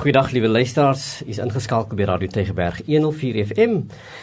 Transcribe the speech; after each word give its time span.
Goeiedag 0.00 0.30
liewe 0.30 0.48
luisteraars, 0.48 1.20
u 1.26 1.28
is 1.28 1.38
ingeskakel 1.38 1.92
by 1.92 2.06
Radio 2.08 2.28
Tygerberg 2.32 2.78
104 2.86 3.36
FM 3.50 3.74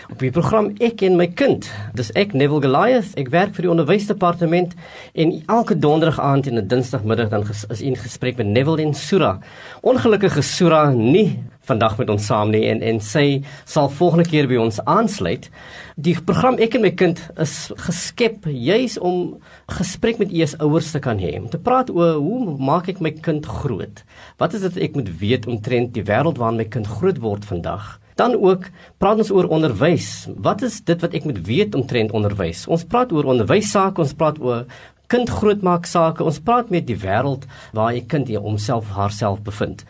op 0.10 0.24
die 0.24 0.32
program 0.34 0.72
Ek 0.82 1.04
en 1.06 1.20
my 1.20 1.28
kind. 1.38 1.68
Dis 1.94 2.10
ek 2.18 2.34
Neville 2.34 2.64
Goliath. 2.64 3.12
Ek 3.22 3.30
werk 3.30 3.54
vir 3.54 3.68
die 3.68 3.70
onderwysdepartement 3.70 4.74
en 5.14 5.36
elke 5.46 5.78
donderdag 5.78 6.18
aand 6.18 6.50
en 6.50 6.58
'n 6.58 6.68
dinsdagmiddag 6.68 7.30
dan 7.30 7.46
is 7.70 7.82
in 7.82 7.94
gesprek 7.96 8.42
met 8.42 8.48
Neville 8.48 8.82
en 8.82 8.94
Sura. 8.94 9.38
Ongelukkige 9.82 10.42
Sura 10.42 10.90
nie 10.90 11.44
vandag 11.68 11.98
met 12.00 12.10
ons 12.14 12.26
saam 12.26 12.54
nie 12.56 12.64
en 12.72 12.82
en 12.82 13.02
sy 13.04 13.44
sal 13.66 13.92
volgende 14.00 14.26
keer 14.30 14.48
by 14.48 14.62
ons 14.64 14.80
aansluit. 14.86 15.50
Die 15.98 16.16
program 16.16 16.58
Ek 16.64 16.76
en 16.80 16.86
my 16.88 16.94
kind 16.96 17.20
is 17.38 17.72
geskep 17.84 18.48
juis 18.48 18.98
om 18.98 19.38
gesprek 19.78 20.18
met 20.24 20.32
u 20.34 20.42
as 20.42 20.56
ouers 20.64 20.92
te 20.92 21.02
kan 21.04 21.20
hê. 21.20 21.36
Om 21.42 21.52
te 21.52 21.60
praat 21.62 21.92
oor 21.94 22.18
hoe 22.24 22.56
maak 22.58 22.90
ek 22.90 23.04
my 23.04 23.12
kind 23.12 23.46
groot? 23.46 24.04
Wat 24.40 24.56
is 24.58 24.66
dit 24.66 24.82
ek 24.88 24.96
moet 24.98 25.12
weet 25.20 25.46
om 25.48 25.58
omtrent 25.58 25.96
die 25.96 26.06
wêreld 26.06 26.38
waarin 26.38 26.62
my 26.62 26.68
kind 26.70 26.88
groot 26.88 27.18
word 27.24 27.46
vandag. 27.46 27.98
Dan 28.18 28.34
ook 28.38 28.70
praat 28.98 29.22
ons 29.22 29.32
oor 29.34 29.50
onderwys. 29.54 30.28
Wat 30.42 30.64
is 30.66 30.80
dit 30.86 31.02
wat 31.02 31.14
ek 31.14 31.26
moet 31.26 31.42
weet 31.46 31.76
omtrent 31.78 32.14
onderwys? 32.18 32.66
Ons 32.70 32.86
praat 32.86 33.12
oor 33.14 33.30
onderwys 33.30 33.70
sake, 33.74 34.02
ons 34.02 34.16
praat 34.18 34.40
oor 34.42 34.66
kind 35.08 35.30
grootmaak 35.30 35.86
sake. 35.86 36.24
Ons 36.24 36.40
praat 36.40 36.70
met 36.70 36.88
die 36.88 36.98
wêreld 37.00 37.48
waar 37.74 37.94
jy 37.94 38.04
kind 38.08 38.30
homself 38.36 38.90
haarself 38.96 39.42
bevind. 39.42 39.86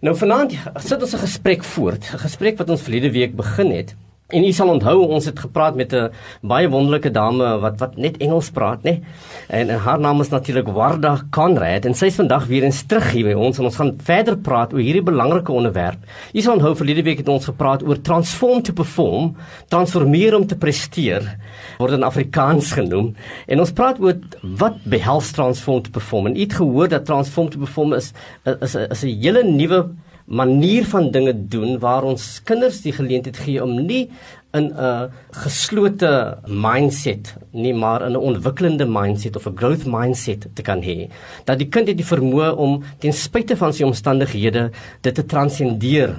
Nou 0.00 0.14
vanaand 0.16 0.54
sit 0.78 1.02
ons 1.02 1.14
'n 1.14 1.24
gesprek 1.24 1.64
voort, 1.64 2.04
'n 2.12 2.18
gesprek 2.18 2.58
wat 2.58 2.70
ons 2.70 2.82
verlede 2.82 3.10
week 3.10 3.36
begin 3.36 3.70
het. 3.70 3.94
En 4.28 4.44
u 4.44 4.50
sal 4.52 4.68
onthou 4.68 5.06
ons 5.08 5.24
het 5.24 5.38
gepraat 5.40 5.72
met 5.74 5.92
'n 5.96 6.10
baie 6.44 6.68
wonderlike 6.68 7.10
dame 7.10 7.58
wat 7.60 7.78
wat 7.80 7.96
net 7.96 8.16
Engels 8.16 8.50
praat, 8.50 8.82
nê? 8.84 9.00
En, 9.48 9.68
en 9.68 9.78
haar 9.78 10.00
naam 10.00 10.20
is 10.20 10.28
natuurlik 10.28 10.68
Warda 10.68 11.22
Conrad 11.30 11.84
en 11.84 11.94
sy 11.94 12.06
is 12.06 12.14
vandag 12.14 12.46
weer 12.46 12.62
eens 12.62 12.82
terug 12.82 13.10
hier 13.12 13.24
by 13.24 13.32
ons 13.32 13.58
en 13.58 13.64
ons 13.64 13.76
gaan 13.76 13.94
verder 13.96 14.36
praat 14.36 14.72
oor 14.72 14.80
hierdie 14.80 15.02
belangrike 15.02 15.52
onderwerp. 15.52 16.04
U 16.34 16.40
sal 16.40 16.52
onthou 16.54 16.76
verlede 16.76 17.02
week 17.02 17.18
het 17.18 17.28
ons 17.28 17.44
gepraat 17.44 17.82
oor 17.82 18.00
transform 18.00 18.62
to 18.62 18.72
perform, 18.72 19.36
transformeer 19.68 20.36
om 20.36 20.46
te 20.46 20.56
presteer 20.56 21.38
word 21.78 21.92
in 21.92 22.04
Afrikaans 22.04 22.72
genoem. 22.72 23.14
En 23.46 23.60
ons 23.60 23.72
praat 23.72 23.96
oor 23.98 24.20
wat 24.42 24.76
behels 24.84 25.32
transform 25.32 25.82
to 25.82 25.90
perform. 25.90 26.26
En 26.26 26.36
u 26.36 26.40
het 26.40 26.52
gehoor 26.52 26.88
dat 26.88 27.06
transform 27.06 27.48
to 27.48 27.58
perform 27.58 27.94
is 27.94 28.12
is 28.44 28.74
is 28.74 29.04
'n 29.04 29.20
hele 29.24 29.42
nuwe 29.44 29.88
manier 30.28 30.84
van 30.84 31.10
dinge 31.10 31.32
doen 31.48 31.78
waar 31.80 32.04
ons 32.04 32.40
kinders 32.44 32.82
die 32.84 32.92
geleentheid 32.92 33.36
gee 33.40 33.62
om 33.64 33.74
nie 33.86 34.10
in 34.52 34.72
'n 34.72 35.10
geslote 35.32 36.38
mindset 36.46 37.36
nie 37.52 37.72
maar 37.72 38.06
in 38.06 38.12
'n 38.12 38.26
ontwikkelende 38.30 38.86
mindset 38.86 39.36
of 39.36 39.46
'n 39.46 39.56
growth 39.56 39.86
mindset 39.86 40.48
te 40.54 40.62
kan 40.62 40.82
hê 40.82 41.08
dat 41.44 41.58
die 41.58 41.68
kind 41.68 41.88
het 41.88 41.96
die 41.96 42.12
vermoë 42.14 42.56
om 42.56 42.82
ten 42.98 43.12
spyte 43.12 43.56
van 43.56 43.72
sy 43.72 43.84
omstandighede 43.84 44.70
dit 45.00 45.14
te 45.14 45.24
transcendeer 45.26 46.16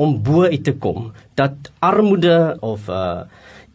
om 0.00 0.16
bo 0.24 0.48
uit 0.48 0.64
te 0.64 0.72
kom. 0.80 1.12
Dat 1.36 1.72
armoede 1.78 2.56
of 2.60 2.88
'n 2.88 2.92
uh, 2.92 3.20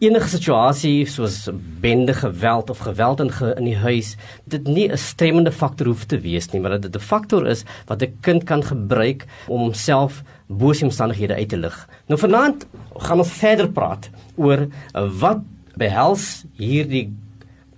enige 0.04 0.28
situasie 0.28 1.06
soos 1.08 1.46
bende 1.82 2.14
geweld 2.14 2.70
of 2.70 2.82
geweld 2.84 3.22
in 3.24 3.32
ge, 3.32 3.54
in 3.56 3.70
die 3.70 3.78
huis 3.80 4.16
dit 4.44 4.68
nie 4.68 4.90
'n 4.92 4.98
stremmende 4.98 5.52
faktor 5.52 5.88
hoef 5.88 6.04
te 6.06 6.20
wees 6.20 6.52
nie 6.52 6.60
maar 6.62 6.72
dat 6.72 6.82
dit 6.82 6.96
'n 6.96 7.00
faktor 7.00 7.48
is 7.48 7.64
wat 7.88 8.02
'n 8.02 8.18
kind 8.22 8.44
kan 8.44 8.64
gebruik 8.64 9.26
om 9.48 9.60
homself 9.60 10.24
boos 10.48 10.84
omstandighede 10.84 11.36
uit 11.36 11.50
te 11.50 11.58
lig. 11.58 11.88
Nou 12.08 12.20
vanaand 12.20 12.68
gaan 12.98 13.18
ons 13.18 13.32
verder 13.32 13.72
praat 13.72 14.10
oor 14.36 14.68
wat 14.94 15.40
behels 15.76 16.46
hierdie 16.58 17.14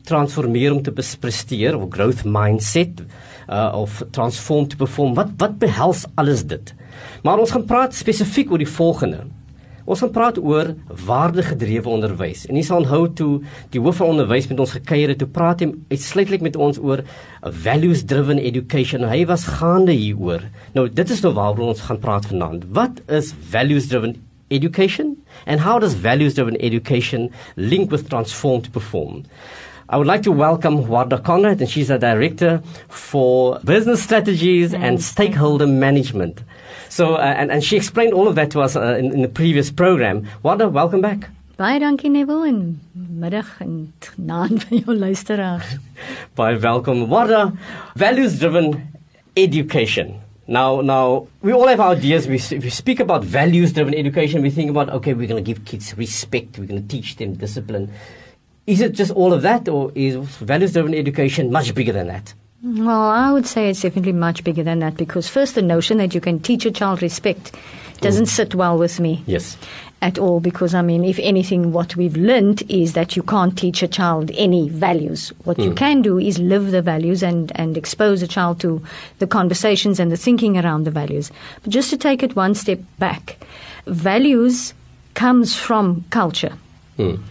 transformeer 0.07 0.73
om 0.73 0.81
te 0.81 0.91
presteer 0.91 1.77
of 1.77 1.89
growth 1.89 2.23
mindset 2.23 3.01
uh, 3.49 3.71
of 3.75 4.03
transform 4.11 4.67
to 4.67 4.77
perform 4.77 5.13
wat 5.13 5.27
wat 5.37 5.57
behels 5.59 6.05
alles 6.15 6.45
dit. 6.47 6.73
Maar 7.23 7.39
ons 7.39 7.51
gaan 7.51 7.65
praat 7.65 7.95
spesifiek 7.95 8.51
oor 8.51 8.57
die 8.57 8.75
volgende. 8.77 9.25
Ons 9.87 10.01
gaan 10.03 10.11
praat 10.11 10.37
oor 10.43 10.73
waardegedrewe 11.07 11.87
onderwys. 11.87 12.43
En 12.51 12.57
jy 12.59 12.63
sal 12.67 12.81
onthou 12.83 13.05
toe 13.15 13.29
die 13.71 13.79
hoof 13.79 14.01
van 14.01 14.17
onderwys 14.17 14.49
met 14.51 14.59
ons 14.59 14.73
gekuier 14.75 15.13
het, 15.13 15.21
toe 15.21 15.29
praat 15.31 15.63
hy 15.63 15.69
uitsluitlik 15.93 16.43
met 16.43 16.59
ons 16.59 16.79
oor 16.83 17.05
values 17.63 18.03
driven 18.09 18.41
education. 18.41 19.07
Hy 19.07 19.21
was 19.29 19.47
gaande 19.61 19.95
hieroor. 19.95 20.43
Nou 20.75 20.89
dit 20.91 21.13
is 21.15 21.23
nou 21.23 21.31
waaroor 21.37 21.71
ons 21.71 21.85
gaan 21.87 22.01
praat 22.03 22.27
vanaand. 22.27 22.67
Wat 22.75 22.99
is 23.07 23.31
values 23.53 23.87
driven 23.87 24.17
education 24.51 25.15
and 25.45 25.63
how 25.63 25.79
does 25.79 25.95
values 25.95 26.35
driven 26.35 26.59
education 26.59 27.31
link 27.55 27.91
with 27.91 28.09
transform 28.11 28.61
to 28.67 28.71
perform? 28.71 29.23
I 29.89 29.95
would 29.95 30.07
like 30.07 30.23
to 30.23 30.33
welcome 30.33 30.83
Warda 30.83 31.23
Conrad, 31.23 31.61
and 31.61 31.69
she's 31.69 31.89
a 31.89 31.97
director 31.97 32.61
for 32.89 33.57
business 33.63 34.03
strategies 34.03 34.73
and 34.73 35.01
stakeholder 35.01 35.65
management. 35.65 36.41
So, 36.89 37.15
uh, 37.15 37.33
and, 37.37 37.51
and 37.51 37.63
she 37.63 37.75
explained 37.75 38.13
all 38.13 38.27
of 38.27 38.35
that 38.35 38.51
to 38.51 38.61
us 38.61 38.75
uh, 38.75 38.95
in, 38.99 39.13
in 39.13 39.21
the 39.21 39.29
previous 39.29 39.71
program. 39.71 40.27
Wanda, 40.43 40.69
welcome 40.69 41.01
back. 41.01 41.29
Baie 41.57 41.79
dankie 41.79 42.09
Neville 42.09 42.47
en 42.47 42.79
middag 42.93 43.55
en 43.61 43.93
naand 44.15 44.63
van 44.67 44.77
jou 44.77 44.95
luisteraars. 44.97 45.77
Baie 46.37 46.59
welkom. 46.61 47.07
Wanda, 47.09 47.51
values 47.95 48.37
driven 48.39 48.75
education. 49.33 50.21
Now, 50.47 50.79
now 50.79 51.27
we 51.41 51.51
all 51.51 51.67
have 51.67 51.81
our 51.81 51.91
ideas. 51.91 52.25
We, 52.25 52.39
we 52.59 52.69
speak 52.69 53.01
about 53.01 53.23
values-driven 53.23 53.93
education. 53.93 54.41
We 54.41 54.49
think 54.49 54.69
about 54.69 54.89
okay, 54.89 55.13
we're 55.13 55.27
going 55.27 55.43
to 55.43 55.53
give 55.53 55.65
kids 55.65 55.97
respect. 55.97 56.57
We're 56.57 56.67
going 56.67 56.81
to 56.81 56.87
teach 56.87 57.17
them 57.17 57.33
discipline. 57.33 57.91
Is 58.65 58.79
it 58.79 58.93
just 58.93 59.11
all 59.11 59.33
of 59.33 59.41
that, 59.41 59.67
or 59.67 59.91
is 59.93 60.15
values-driven 60.15 60.93
education 60.93 61.51
much 61.51 61.75
bigger 61.75 61.91
than 61.91 62.07
that? 62.07 62.33
Well, 62.75 63.09
I 63.09 63.31
would 63.31 63.47
say 63.47 63.69
it's 63.69 63.81
definitely 63.81 64.11
much 64.11 64.43
bigger 64.43 64.61
than 64.61 64.79
that 64.79 64.97
because 64.97 65.29
first, 65.29 65.55
the 65.55 65.61
notion 65.61 65.97
that 65.99 66.13
you 66.13 66.19
can 66.19 66.39
teach 66.39 66.65
a 66.65 66.71
child 66.71 67.01
respect 67.01 67.55
doesn't 68.01 68.25
mm. 68.25 68.29
sit 68.29 68.55
well 68.55 68.77
with 68.77 68.99
me. 68.99 69.23
Yes. 69.25 69.57
At 70.01 70.19
all, 70.19 70.41
because 70.41 70.75
I 70.75 70.81
mean, 70.81 71.05
if 71.05 71.17
anything, 71.19 71.71
what 71.71 71.95
we've 71.95 72.17
learned 72.17 72.69
is 72.69 72.91
that 72.93 73.15
you 73.15 73.23
can't 73.23 73.57
teach 73.57 73.81
a 73.81 73.87
child 73.87 74.31
any 74.35 74.67
values. 74.67 75.29
What 75.45 75.57
mm. 75.57 75.63
you 75.63 75.73
can 75.73 76.01
do 76.01 76.19
is 76.19 76.39
live 76.39 76.71
the 76.71 76.81
values 76.81 77.23
and, 77.23 77.53
and 77.55 77.77
expose 77.77 78.21
a 78.21 78.27
child 78.27 78.59
to 78.61 78.83
the 79.19 79.27
conversations 79.27 79.97
and 79.99 80.11
the 80.11 80.17
thinking 80.17 80.57
around 80.57 80.83
the 80.83 80.91
values. 80.91 81.31
But 81.63 81.71
just 81.71 81.89
to 81.91 81.97
take 81.97 82.21
it 82.21 82.35
one 82.35 82.53
step 82.53 82.79
back, 82.99 83.37
values 83.85 84.73
comes 85.13 85.55
from 85.55 86.03
culture. 86.09 86.53
Mm 86.97 87.21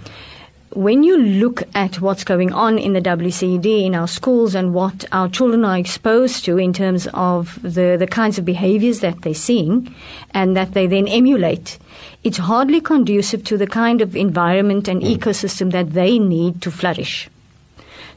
when 0.76 1.02
you 1.02 1.16
look 1.16 1.62
at 1.74 2.02
what's 2.02 2.22
going 2.22 2.52
on 2.52 2.78
in 2.78 2.92
the 2.92 3.00
WCD 3.00 3.86
in 3.86 3.94
our 3.94 4.06
schools 4.06 4.54
and 4.54 4.74
what 4.74 5.06
our 5.10 5.26
children 5.26 5.64
are 5.64 5.78
exposed 5.78 6.44
to 6.44 6.58
in 6.58 6.74
terms 6.74 7.08
of 7.14 7.58
the, 7.62 7.96
the 7.98 8.06
kinds 8.06 8.38
of 8.38 8.44
behaviors 8.44 9.00
that 9.00 9.22
they're 9.22 9.32
seeing 9.32 9.94
and 10.32 10.54
that 10.54 10.74
they 10.74 10.86
then 10.86 11.08
emulate, 11.08 11.78
it's 12.24 12.36
hardly 12.36 12.82
conducive 12.82 13.42
to 13.44 13.56
the 13.56 13.66
kind 13.66 14.02
of 14.02 14.14
environment 14.14 14.86
and 14.86 15.00
mm. 15.00 15.16
ecosystem 15.16 15.72
that 15.72 15.94
they 15.94 16.18
need 16.18 16.60
to 16.60 16.70
flourish. 16.70 17.30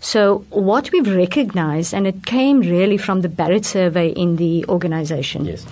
So, 0.02 0.46
what 0.50 0.92
we've 0.92 1.16
recognized, 1.16 1.94
and 1.94 2.08
it 2.08 2.25
came 2.25 2.59
really 2.59 2.98
from 2.98 3.22
the 3.22 3.30
Barrett 3.30 3.66
survey 3.66 4.09
in 4.09 4.36
the 4.36 4.66
organization. 4.68 5.46
Yes 5.46 5.66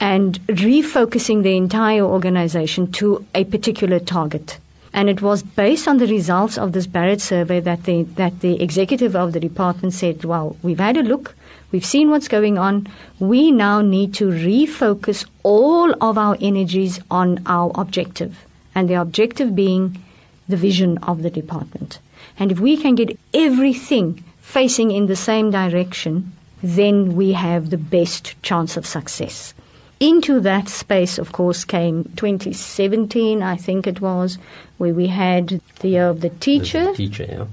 and 0.00 0.40
refocusing 0.48 1.44
the 1.44 1.56
entire 1.56 2.02
organization 2.02 2.90
to 2.90 3.24
a 3.36 3.44
particular 3.44 4.00
target. 4.00 4.58
And 4.94 5.08
it 5.08 5.22
was 5.22 5.42
based 5.42 5.88
on 5.88 5.96
the 5.96 6.06
results 6.06 6.58
of 6.58 6.72
this 6.72 6.86
Barrett 6.86 7.20
survey 7.20 7.60
that 7.60 7.84
the, 7.84 8.02
that 8.02 8.40
the 8.40 8.62
executive 8.62 9.16
of 9.16 9.32
the 9.32 9.40
department 9.40 9.94
said, 9.94 10.24
well, 10.24 10.56
we've 10.62 10.78
had 10.78 10.98
a 10.98 11.02
look, 11.02 11.34
we've 11.70 11.84
seen 11.84 12.10
what's 12.10 12.28
going 12.28 12.58
on, 12.58 12.86
we 13.18 13.50
now 13.50 13.80
need 13.80 14.12
to 14.14 14.26
refocus 14.26 15.26
all 15.42 15.94
of 16.02 16.18
our 16.18 16.36
energies 16.40 17.00
on 17.10 17.42
our 17.46 17.72
objective. 17.74 18.44
And 18.74 18.88
the 18.88 19.00
objective 19.00 19.54
being 19.54 20.02
the 20.48 20.56
vision 20.56 20.98
of 20.98 21.22
the 21.22 21.30
department. 21.30 21.98
And 22.38 22.52
if 22.52 22.60
we 22.60 22.76
can 22.76 22.94
get 22.94 23.18
everything 23.32 24.22
facing 24.40 24.90
in 24.90 25.06
the 25.06 25.16
same 25.16 25.50
direction, 25.50 26.32
then 26.62 27.16
we 27.16 27.32
have 27.32 27.70
the 27.70 27.78
best 27.78 28.40
chance 28.42 28.76
of 28.76 28.86
success. 28.86 29.54
Into 30.02 30.40
that 30.40 30.68
space, 30.68 31.16
of 31.16 31.30
course, 31.30 31.64
came 31.64 32.02
2017, 32.16 33.40
I 33.40 33.56
think 33.56 33.86
it 33.86 34.00
was, 34.00 34.36
where 34.78 34.92
we 34.92 35.06
had 35.06 35.60
the 35.78 35.90
year 35.90 36.08
of 36.08 36.22
the 36.22 36.30
teacher. 36.30 36.86
The 36.86 36.94
teacher, 36.94 37.26
yeah. 37.28 37.44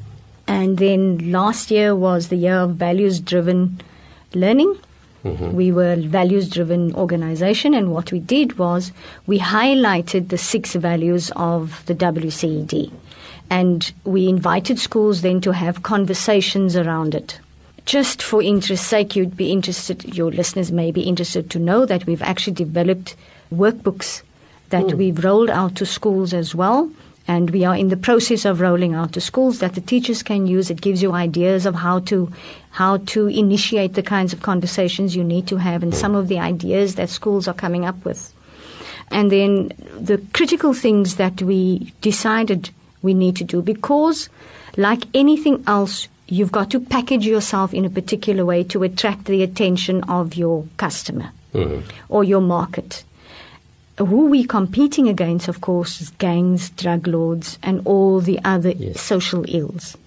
And 0.47 0.79
then 0.79 1.31
last 1.31 1.69
year 1.69 1.95
was 1.95 2.29
the 2.29 2.37
year 2.37 2.55
of 2.55 2.73
values 2.73 3.19
driven 3.19 3.79
learning. 4.33 4.79
Mm-hmm. 5.23 5.51
We 5.51 5.71
were 5.71 5.93
a 5.93 5.97
values 5.97 6.49
driven 6.49 6.95
organization, 6.95 7.75
and 7.75 7.91
what 7.91 8.11
we 8.11 8.19
did 8.19 8.57
was 8.57 8.91
we 9.27 9.37
highlighted 9.37 10.29
the 10.29 10.37
six 10.39 10.73
values 10.73 11.31
of 11.35 11.85
the 11.85 11.93
WCED. 11.93 12.91
And 13.51 13.93
we 14.05 14.27
invited 14.27 14.79
schools 14.79 15.21
then 15.21 15.39
to 15.41 15.53
have 15.53 15.83
conversations 15.83 16.75
around 16.75 17.13
it 17.13 17.39
just 17.89 18.21
for 18.21 18.39
interest's 18.39 18.85
sake, 18.85 19.15
you'd 19.15 19.35
be 19.35 19.51
interested, 19.51 20.15
your 20.15 20.29
listeners 20.29 20.71
may 20.71 20.91
be 20.91 21.01
interested 21.01 21.49
to 21.49 21.57
know 21.57 21.87
that 21.87 22.05
we've 22.05 22.21
actually 22.21 22.53
developed 22.53 23.15
workbooks 23.51 24.21
that 24.69 24.85
mm. 24.85 24.93
we've 24.93 25.23
rolled 25.23 25.49
out 25.49 25.75
to 25.75 25.87
schools 25.87 26.31
as 26.31 26.53
well. 26.53 26.91
and 27.29 27.51
we 27.51 27.63
are 27.63 27.75
in 27.75 27.89
the 27.89 27.97
process 27.97 28.43
of 28.43 28.59
rolling 28.59 28.95
out 28.95 29.13
to 29.13 29.21
schools 29.21 29.59
that 29.59 29.75
the 29.75 29.81
teachers 29.81 30.23
can 30.23 30.47
use. 30.47 30.71
It 30.71 30.81
gives 30.81 31.03
you 31.03 31.11
ideas 31.13 31.67
of 31.67 31.75
how 31.75 31.99
to 32.11 32.31
how 32.71 32.97
to 33.13 33.27
initiate 33.27 33.93
the 33.93 34.01
kinds 34.01 34.33
of 34.33 34.41
conversations 34.41 35.15
you 35.15 35.23
need 35.23 35.45
to 35.47 35.57
have, 35.57 35.83
and 35.83 35.93
some 35.93 36.15
of 36.15 36.27
the 36.27 36.39
ideas 36.39 36.95
that 36.95 37.09
schools 37.09 37.47
are 37.47 37.53
coming 37.53 37.85
up 37.85 38.03
with. 38.03 38.33
And 39.11 39.31
then 39.31 39.69
the 39.99 40.17
critical 40.33 40.73
things 40.73 41.17
that 41.21 41.43
we 41.43 41.93
decided 42.01 42.71
we 43.03 43.13
need 43.13 43.35
to 43.37 43.43
do 43.43 43.61
because, 43.61 44.27
like 44.75 45.05
anything 45.13 45.63
else, 45.67 46.07
you've 46.31 46.51
got 46.51 46.69
to 46.71 46.79
package 46.79 47.25
yourself 47.25 47.73
in 47.73 47.85
a 47.85 47.89
particular 47.89 48.45
way 48.45 48.63
to 48.65 48.83
attract 48.83 49.25
the 49.25 49.43
attention 49.43 50.03
of 50.03 50.35
your 50.35 50.65
customer 50.77 51.31
Mm-hmm. 51.53 51.81
or 52.09 52.23
your 52.23 52.41
market. 52.41 53.03
Who 53.97 54.27
we're 54.27 54.45
competing 54.45 55.09
against, 55.09 55.47
of 55.47 55.61
course, 55.61 55.99
is 55.99 56.11
gangs, 56.11 56.69
drug 56.69 57.07
lords, 57.07 57.57
and 57.63 57.81
all 57.85 58.19
the 58.21 58.39
other 58.45 58.69
Yes. 58.69 59.01
social 59.01 59.43
ills. 59.47 59.97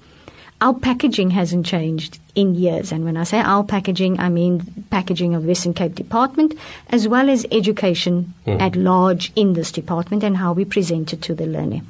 Our 0.61 0.73
packaging 0.73 1.31
hasn't 1.31 1.67
changed 1.67 2.21
in 2.37 2.55
years, 2.55 2.93
and 2.93 3.05
when 3.05 3.17
I 3.17 3.25
say 3.25 3.41
our 3.41 3.65
packaging, 3.65 4.21
I 4.21 4.29
mean 4.29 4.85
packaging 4.91 5.35
of 5.35 5.45
Western 5.45 5.75
Cape 5.75 5.97
Department 5.97 6.55
as 6.91 7.09
well 7.09 7.29
as 7.29 7.45
education 7.51 8.33
at 8.47 8.77
large 8.77 9.33
in 9.35 9.55
this 9.55 9.73
department 9.73 10.23
and 10.23 10.37
how 10.37 10.53
we 10.53 10.65
present 10.65 11.13
it 11.13 11.21
to 11.23 11.35
the 11.35 11.47
learner. 11.47 11.81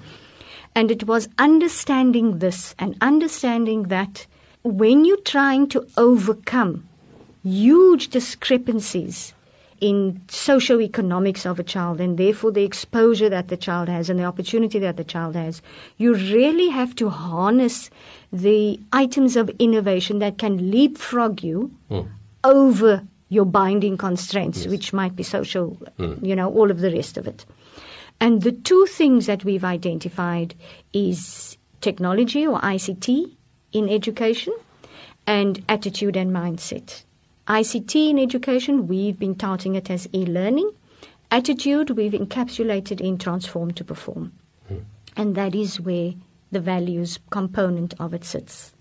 And 0.74 0.90
it 0.90 1.04
was 1.04 1.28
understanding 1.38 2.38
this 2.38 2.74
and 2.78 2.96
understanding 3.00 3.84
that 3.84 4.26
when 4.62 5.04
you're 5.04 5.16
trying 5.18 5.68
to 5.68 5.86
overcome 5.96 6.88
huge 7.44 8.08
discrepancies 8.08 9.34
in 9.80 10.22
socio-economics 10.28 11.44
of 11.44 11.58
a 11.58 11.62
child 11.64 12.00
and 12.00 12.16
therefore 12.16 12.52
the 12.52 12.62
exposure 12.62 13.28
that 13.28 13.48
the 13.48 13.56
child 13.56 13.88
has 13.88 14.08
and 14.08 14.18
the 14.18 14.24
opportunity 14.24 14.78
that 14.78 14.96
the 14.96 15.04
child 15.04 15.34
has, 15.34 15.60
you 15.98 16.14
really 16.14 16.68
have 16.68 16.94
to 16.94 17.10
harness 17.10 17.90
the 18.32 18.78
items 18.92 19.36
of 19.36 19.50
innovation 19.58 20.20
that 20.20 20.38
can 20.38 20.70
leapfrog 20.70 21.42
you 21.42 21.70
hmm. 21.88 22.02
over 22.44 23.02
your 23.28 23.44
binding 23.44 23.96
constraints, 23.96 24.66
which 24.66 24.92
might 24.92 25.16
be 25.16 25.24
social, 25.24 25.70
hmm. 25.96 26.14
you 26.24 26.36
know, 26.36 26.48
all 26.52 26.70
of 26.70 26.78
the 26.78 26.92
rest 26.92 27.16
of 27.16 27.26
it. 27.26 27.44
And 28.22 28.42
the 28.42 28.52
two 28.52 28.86
things 28.86 29.26
that 29.26 29.44
we've 29.44 29.64
identified 29.64 30.54
is 30.92 31.58
technology 31.80 32.46
or 32.46 32.60
ICT 32.60 33.34
in 33.72 33.88
education 33.88 34.54
and 35.26 35.60
attitude 35.68 36.16
and 36.16 36.30
mindset. 36.30 37.02
ICT 37.48 38.10
in 38.10 38.20
education, 38.20 38.86
we've 38.86 39.18
been 39.18 39.34
touting 39.34 39.74
it 39.74 39.90
as 39.90 40.08
e-learning. 40.14 40.70
Attitude, 41.32 41.90
we've 41.90 42.12
encapsulated 42.12 43.00
in 43.00 43.18
transform 43.18 43.72
to 43.72 43.82
perform. 43.82 44.32
Hmm. 44.68 44.76
And 45.16 45.34
that 45.34 45.56
is 45.56 45.80
where 45.80 46.14
the 46.52 46.60
values 46.60 47.18
component 47.30 47.92
of 47.98 48.14
it 48.14 48.22
sits. 48.22 48.72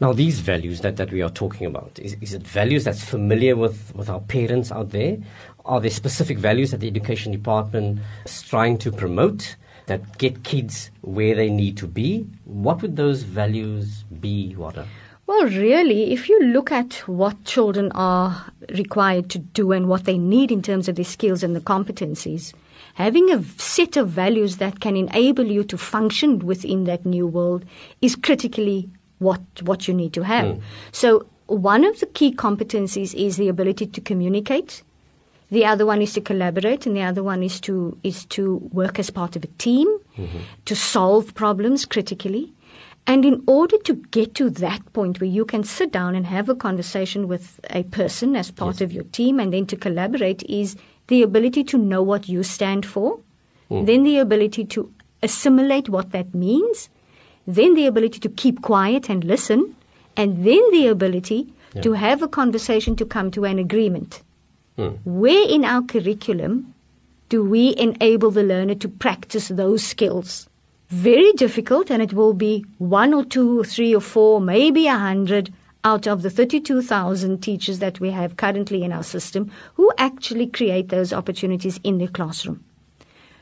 Now, 0.00 0.12
these 0.12 0.40
values 0.40 0.80
that, 0.80 0.96
that 0.96 1.12
we 1.12 1.22
are 1.22 1.30
talking 1.30 1.66
about, 1.66 1.98
is, 2.00 2.16
is 2.20 2.34
it 2.34 2.42
values 2.42 2.84
that's 2.84 3.04
familiar 3.04 3.54
with, 3.54 3.94
with 3.94 4.10
our 4.10 4.20
parents 4.20 4.72
out 4.72 4.90
there? 4.90 5.18
Are 5.64 5.80
there 5.80 5.90
specific 5.90 6.38
values 6.38 6.72
that 6.72 6.80
the 6.80 6.88
education 6.88 7.32
department 7.32 8.00
is 8.26 8.42
trying 8.42 8.76
to 8.78 8.92
promote 8.92 9.56
that 9.86 10.18
get 10.18 10.44
kids 10.44 10.90
where 11.00 11.34
they 11.34 11.48
need 11.48 11.76
to 11.78 11.86
be? 11.86 12.26
What 12.44 12.82
would 12.82 12.96
those 12.96 13.22
values 13.22 14.04
be, 14.20 14.54
Wada? 14.56 14.86
Well, 15.26 15.46
really, 15.46 16.12
if 16.12 16.28
you 16.28 16.38
look 16.38 16.70
at 16.70 16.96
what 17.08 17.44
children 17.44 17.90
are 17.92 18.52
required 18.76 19.30
to 19.30 19.38
do 19.38 19.72
and 19.72 19.88
what 19.88 20.04
they 20.04 20.18
need 20.18 20.52
in 20.52 20.60
terms 20.60 20.86
of 20.86 20.96
their 20.96 21.04
skills 21.04 21.42
and 21.42 21.56
the 21.56 21.60
competencies, 21.60 22.52
having 22.92 23.30
a 23.30 23.42
set 23.56 23.96
of 23.96 24.08
values 24.08 24.58
that 24.58 24.80
can 24.80 24.96
enable 24.96 25.46
you 25.46 25.64
to 25.64 25.78
function 25.78 26.40
within 26.40 26.84
that 26.84 27.06
new 27.06 27.26
world 27.26 27.64
is 28.02 28.16
critically 28.16 28.90
what 29.18 29.40
what 29.62 29.88
you 29.88 29.94
need 29.94 30.12
to 30.12 30.24
have. 30.24 30.56
Hmm. 30.56 30.62
So, 30.92 31.26
one 31.46 31.84
of 31.84 32.00
the 32.00 32.06
key 32.06 32.34
competencies 32.34 33.14
is 33.14 33.38
the 33.38 33.48
ability 33.48 33.86
to 33.86 34.00
communicate. 34.02 34.82
The 35.54 35.64
other 35.64 35.86
one 35.86 36.02
is 36.02 36.12
to 36.14 36.20
collaborate, 36.20 36.84
and 36.84 36.96
the 36.96 37.02
other 37.02 37.22
one 37.22 37.44
is 37.44 37.60
to 37.60 37.96
is 38.02 38.24
to 38.36 38.56
work 38.72 38.98
as 38.98 39.10
part 39.18 39.36
of 39.36 39.44
a 39.44 39.52
team, 39.66 39.86
mm-hmm. 40.18 40.40
to 40.64 40.74
solve 40.74 41.32
problems 41.34 41.84
critically. 41.86 42.52
And 43.06 43.24
in 43.24 43.36
order 43.46 43.78
to 43.88 43.94
get 44.16 44.34
to 44.40 44.50
that 44.50 44.82
point 44.94 45.20
where 45.20 45.30
you 45.30 45.44
can 45.44 45.62
sit 45.62 45.92
down 45.92 46.16
and 46.16 46.26
have 46.26 46.48
a 46.48 46.56
conversation 46.56 47.28
with 47.28 47.60
a 47.70 47.84
person 47.98 48.34
as 48.34 48.50
part 48.50 48.80
of 48.80 48.92
your 48.96 49.04
team 49.18 49.38
and 49.38 49.52
then 49.52 49.66
to 49.66 49.76
collaborate 49.76 50.42
is 50.48 50.74
the 51.06 51.22
ability 51.22 51.62
to 51.64 51.78
know 51.78 52.02
what 52.02 52.28
you 52.28 52.42
stand 52.42 52.84
for, 52.84 53.20
mm. 53.70 53.86
then 53.86 54.02
the 54.02 54.18
ability 54.18 54.64
to 54.74 54.90
assimilate 55.22 55.88
what 55.88 56.10
that 56.10 56.34
means, 56.34 56.88
then 57.46 57.74
the 57.74 57.86
ability 57.86 58.18
to 58.26 58.28
keep 58.28 58.62
quiet 58.62 59.08
and 59.08 59.22
listen, 59.22 59.76
and 60.16 60.44
then 60.44 60.70
the 60.72 60.86
ability 60.88 61.46
to 61.82 61.92
have 61.92 62.22
a 62.22 62.28
conversation 62.28 62.96
to 62.96 63.04
come 63.04 63.30
to 63.30 63.44
an 63.44 63.58
agreement. 63.58 64.22
Hmm. 64.76 64.88
Where 65.04 65.48
in 65.48 65.64
our 65.64 65.82
curriculum 65.82 66.74
do 67.28 67.44
we 67.44 67.74
enable 67.76 68.30
the 68.30 68.42
learner 68.42 68.74
to 68.76 68.88
practice 68.88 69.48
those 69.48 69.84
skills? 69.84 70.48
Very 70.88 71.32
difficult, 71.32 71.90
and 71.90 72.02
it 72.02 72.12
will 72.12 72.34
be 72.34 72.64
one 72.78 73.14
or 73.14 73.24
two 73.24 73.60
or 73.60 73.64
three 73.64 73.94
or 73.94 74.00
four, 74.00 74.40
maybe 74.40 74.86
a 74.86 74.96
hundred 74.96 75.52
out 75.84 76.06
of 76.06 76.22
the 76.22 76.30
32,000 76.30 77.42
teachers 77.42 77.78
that 77.78 78.00
we 78.00 78.10
have 78.10 78.36
currently 78.36 78.82
in 78.82 78.92
our 78.92 79.02
system 79.02 79.50
who 79.74 79.92
actually 79.98 80.46
create 80.46 80.88
those 80.88 81.12
opportunities 81.12 81.78
in 81.84 81.98
the 81.98 82.08
classroom. 82.08 82.64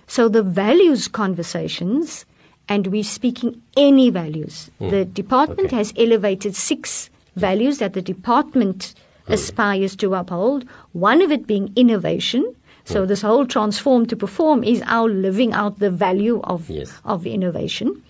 So 0.06 0.28
the 0.28 0.42
values 0.42 1.08
conversations, 1.08 2.26
and 2.68 2.88
we're 2.88 3.04
speaking 3.04 3.62
any 3.76 4.10
values. 4.10 4.70
Hmm. 4.78 4.90
The 4.90 5.04
department 5.04 5.66
Okay. 5.66 5.76
has 5.76 5.92
elevated 5.96 6.54
six 6.56 7.10
values 7.36 7.78
that 7.78 7.94
the 7.94 8.02
department 8.02 8.94
aspires 9.28 9.96
to 9.96 10.14
uphold, 10.14 10.64
one 10.92 11.22
of 11.22 11.30
it 11.30 11.46
being 11.46 11.72
innovation. 11.76 12.54
So 12.84 13.06
this 13.06 13.22
whole 13.22 13.46
transform 13.46 14.06
to 14.06 14.16
perform 14.16 14.64
is 14.64 14.82
our 14.86 15.08
living 15.08 15.52
out 15.52 15.78
the 15.78 15.90
value 15.90 16.40
of, 16.42 16.68
Yes. 16.68 16.92
of 17.04 17.26
innovation. 17.26 18.02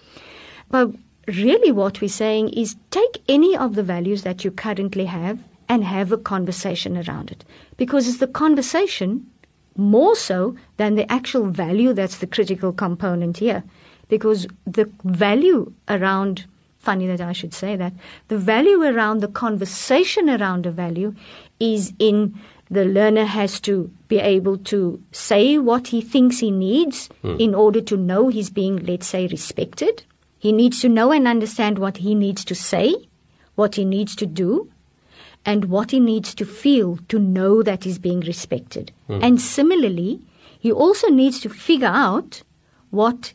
But 0.70 0.90
really 1.28 1.70
what 1.72 2.00
we're 2.00 2.08
saying 2.08 2.48
is 2.50 2.76
take 2.90 3.22
any 3.28 3.56
of 3.56 3.74
the 3.74 3.82
values 3.82 4.22
that 4.22 4.44
you 4.44 4.50
currently 4.50 5.04
have 5.04 5.38
and 5.68 5.84
have 5.84 6.12
a 6.12 6.18
conversation 6.18 6.96
around 6.96 7.30
it. 7.30 7.44
Because 7.76 8.08
it's 8.08 8.18
the 8.18 8.26
conversation 8.26 9.26
more 9.76 10.16
so 10.16 10.56
than 10.76 10.96
the 10.96 11.10
actual 11.10 11.46
value 11.46 11.92
that's 11.92 12.18
the 12.18 12.26
critical 12.26 12.72
component 12.72 13.38
here. 13.38 13.62
Because 14.08 14.46
the 14.66 14.90
value 15.04 15.72
around, 15.88 16.44
funny 16.82 17.06
that 17.06 17.20
I 17.20 17.32
should 17.32 17.55
say 17.55 17.76
that, 17.76 17.93
the 18.29 18.38
value 18.38 18.82
around 18.82 19.20
the 19.20 19.29
conversation 19.29 20.29
around 20.29 20.67
a 20.67 20.70
value 20.70 21.14
is 21.61 21.93
in 21.99 22.38
the 22.70 22.84
learner 22.84 23.25
has 23.25 23.61
to 23.61 23.90
be 24.08 24.19
able 24.19 24.56
to 24.56 25.02
say 25.12 25.58
what 25.58 25.88
he 25.88 26.00
thinks 26.00 26.38
he 26.38 26.50
needs 26.50 27.08
hmm. 27.20 27.36
in 27.39 27.55
order 27.55 27.81
to 27.82 27.96
know 27.96 28.29
he's 28.29 28.51
being, 28.51 28.84
let's 28.86 29.06
say, 29.06 29.27
respected. 29.27 30.03
He 30.39 30.53
needs 30.53 30.81
to 30.81 30.89
know 30.89 31.12
and 31.12 31.29
understand 31.29 31.79
what 31.79 31.98
he 31.98 32.15
needs 32.15 32.44
to 32.46 32.55
say, 32.55 32.94
what 33.55 33.77
he 33.77 33.84
needs 33.84 34.17
to 34.17 34.27
do, 34.27 34.70
and 35.44 35.67
what 35.67 35.91
he 35.91 36.01
needs 36.01 36.34
to 36.34 36.46
feel 36.46 36.98
to 37.08 37.19
know 37.19 37.62
that 37.62 37.84
he's 37.84 37.98
being 37.98 38.20
respected. 38.20 38.91
Hmm. 39.06 39.19
And 39.22 39.41
similarly, 39.41 40.20
he 40.58 40.72
also 40.72 41.08
needs 41.08 41.41
to 41.41 41.48
figure 41.48 41.89
out 41.89 42.43
what 42.91 43.34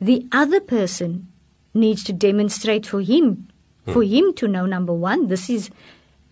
the 0.00 0.26
other 0.32 0.60
person 0.60 1.29
needs 1.74 2.04
to 2.04 2.12
demonstrate 2.12 2.86
for 2.86 3.00
him, 3.00 3.48
for 3.86 4.04
hmm. 4.04 4.10
him 4.10 4.34
to 4.34 4.48
know 4.48 4.66
number 4.66 4.92
one, 4.92 5.28
this 5.28 5.48
is 5.48 5.70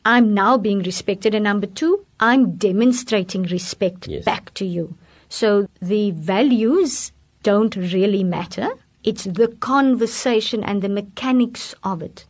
I'm 0.04 0.32
now 0.32 0.56
being 0.56 0.82
respected, 0.82 1.34
and 1.34 1.44
number 1.44 1.66
two, 1.66 2.04
I'm 2.18 2.56
demonstrating 2.56 3.42
respect 3.44 4.08
Yes. 4.08 4.24
back 4.24 4.54
to 4.54 4.64
you. 4.64 4.94
So 5.28 5.68
the 5.82 6.12
values 6.12 7.12
don't 7.42 7.76
really 7.76 8.24
matter. 8.24 8.68
It's 9.04 9.24
the 9.24 9.48
conversation 9.48 10.64
and 10.64 10.82
the 10.82 10.88
mechanics 10.88 11.74
of 11.82 12.02
it. 12.02 12.24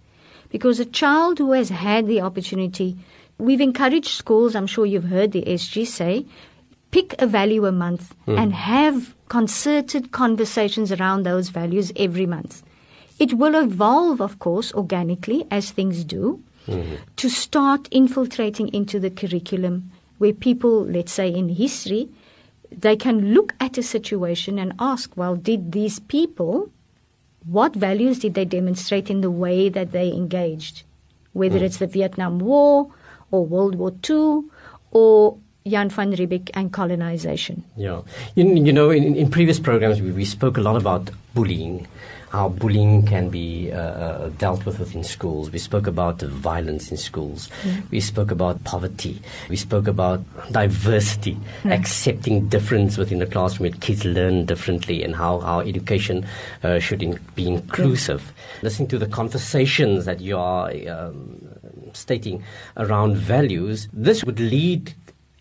Because 0.50 0.80
a 0.80 0.84
child 0.84 1.38
who 1.38 1.52
has 1.52 1.68
had 1.68 2.06
the 2.06 2.20
opportunity, 2.20 2.96
we've 3.38 3.60
encouraged 3.60 4.08
schools, 4.08 4.56
I'm 4.56 4.66
sure 4.66 4.86
you've 4.86 5.04
heard 5.04 5.32
the 5.32 5.42
SG 5.42 5.86
say, 5.86 6.26
pick 6.90 7.14
a 7.20 7.26
value 7.26 7.66
a 7.66 7.72
month 7.72 8.14
hmm. 8.24 8.38
and 8.38 8.52
have 8.54 9.14
concerted 9.28 10.10
conversations 10.10 10.90
around 10.90 11.22
those 11.22 11.50
values 11.50 11.92
every 11.96 12.26
month. 12.26 12.62
It 13.18 13.34
will 13.34 13.54
evolve, 13.54 14.20
of 14.20 14.38
course, 14.38 14.72
organically 14.72 15.46
as 15.50 15.70
things 15.70 16.04
do, 16.04 16.42
to 17.16 17.28
start 17.30 17.88
infiltrating 17.90 18.68
into 18.74 19.00
the 19.00 19.10
curriculum 19.10 19.90
where 20.18 20.32
people, 20.32 20.84
let's 20.84 21.12
say 21.12 21.32
in 21.32 21.48
history, 21.48 22.08
they 22.70 22.96
can 22.96 23.32
look 23.32 23.54
at 23.60 23.78
a 23.78 23.82
situation 23.82 24.58
and 24.58 24.74
ask, 24.78 25.16
well, 25.16 25.36
did 25.36 25.72
these 25.72 25.98
people, 25.98 26.70
what 27.46 27.74
values 27.74 28.18
did 28.18 28.34
they 28.34 28.44
demonstrate 28.44 29.08
in 29.08 29.22
the 29.22 29.30
way 29.30 29.68
that 29.70 29.92
they 29.92 30.12
engaged? 30.12 30.82
Whether 31.32 31.64
it's 31.64 31.78
the 31.78 31.86
Vietnam 31.86 32.40
War 32.40 32.92
or 33.30 33.46
World 33.46 33.76
War 33.76 33.92
II 34.08 34.42
or 34.90 35.38
Jan 35.66 35.88
van 35.88 36.12
Riebeeck 36.12 36.50
and 36.54 36.72
colonization. 36.72 37.62
Yeah. 37.76 38.02
You, 38.34 38.44
you 38.54 38.72
know, 38.72 38.90
in, 38.90 39.14
in 39.14 39.30
previous 39.30 39.60
programs, 39.60 40.00
we, 40.02 40.10
we 40.10 40.24
spoke 40.24 40.56
a 40.56 40.60
lot 40.60 40.76
about 40.76 41.10
bullying, 41.34 41.86
how 42.30 42.48
bullying 42.48 43.06
can 43.06 43.30
be 43.30 43.72
uh, 43.72 43.78
uh, 43.78 44.28
dealt 44.38 44.66
with 44.66 44.78
within 44.78 45.02
schools. 45.02 45.50
We 45.50 45.58
spoke 45.58 45.86
about 45.86 46.20
violence 46.20 46.90
in 46.90 46.96
schools. 46.96 47.48
Mm. 47.62 47.90
We 47.90 48.00
spoke 48.00 48.30
about 48.30 48.62
poverty. 48.64 49.20
We 49.48 49.56
spoke 49.56 49.88
about 49.88 50.22
diversity, 50.52 51.38
mm. 51.62 51.72
accepting 51.72 52.48
difference 52.48 52.98
within 52.98 53.18
the 53.18 53.26
classroom 53.26 53.70
where 53.70 53.80
kids 53.80 54.04
learn 54.04 54.44
differently 54.44 55.02
and 55.02 55.14
how, 55.14 55.40
how 55.40 55.60
education 55.60 56.26
uh, 56.62 56.78
should 56.78 57.02
in, 57.02 57.18
be 57.34 57.46
inclusive. 57.48 58.32
Listening 58.62 58.88
to 58.88 58.98
the 58.98 59.06
conversations 59.06 60.04
that 60.04 60.20
you 60.20 60.36
are 60.36 60.70
um, 60.88 61.40
stating 61.94 62.42
around 62.76 63.16
values, 63.16 63.88
this 63.92 64.24
would 64.24 64.40
lead 64.40 64.94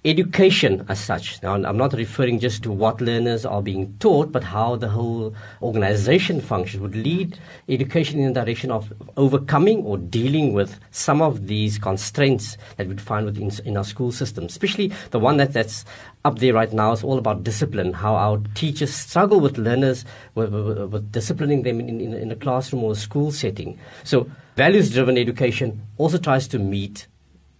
education 0.08 0.86
as 0.88 1.00
such. 1.00 1.44
Now, 1.44 1.56
I'm 1.56 1.76
not 1.76 1.92
referring 1.92 2.40
just 2.40 2.64
to 2.64 2.72
what 2.72 3.02
learners 3.02 3.46
are 3.46 3.62
being 3.62 3.94
taught, 4.00 4.32
but 4.32 4.42
how 4.42 4.78
the 4.78 4.88
whole 4.88 5.36
organization 5.62 6.40
functions 6.40 6.82
would 6.82 6.96
lead 6.96 7.38
education 7.68 8.22
in 8.22 8.32
the 8.32 8.42
direction 8.42 8.72
of 8.72 8.94
overcoming 9.18 9.84
or 9.84 9.98
dealing 9.98 10.54
with 10.54 10.80
some 10.92 11.22
of 11.22 11.48
these 11.48 11.78
constraints 11.78 12.58
that 12.78 12.88
we'd 12.88 13.02
find 13.02 13.26
within 13.26 13.52
in 13.66 13.76
our 13.76 13.84
school 13.84 14.14
system, 14.14 14.46
especially 14.46 14.94
the 15.12 15.20
one 15.20 15.36
that, 15.38 15.52
that's 15.52 15.84
up 16.24 16.40
there 16.40 16.54
right 16.54 16.72
now 16.72 16.94
is 16.94 17.04
all 17.04 17.18
about 17.18 17.44
discipline, 17.44 17.92
how 17.92 18.16
our 18.16 18.42
teachers 18.56 18.94
struggle 18.94 19.42
with 19.42 19.58
learners, 19.58 20.06
with, 20.36 20.54
with, 20.54 20.78
with 20.90 21.12
disciplining 21.12 21.64
them 21.64 21.82
in, 21.82 22.00
in, 22.00 22.14
in 22.14 22.32
a 22.32 22.36
classroom 22.36 22.84
or 22.84 22.94
a 22.94 22.96
school 22.96 23.32
setting. 23.32 23.78
So, 24.06 24.30
values 24.56 24.90
driven 24.90 25.18
education 25.18 25.82
also 25.98 26.18
tries 26.18 26.48
to 26.50 26.60
meet 26.60 27.08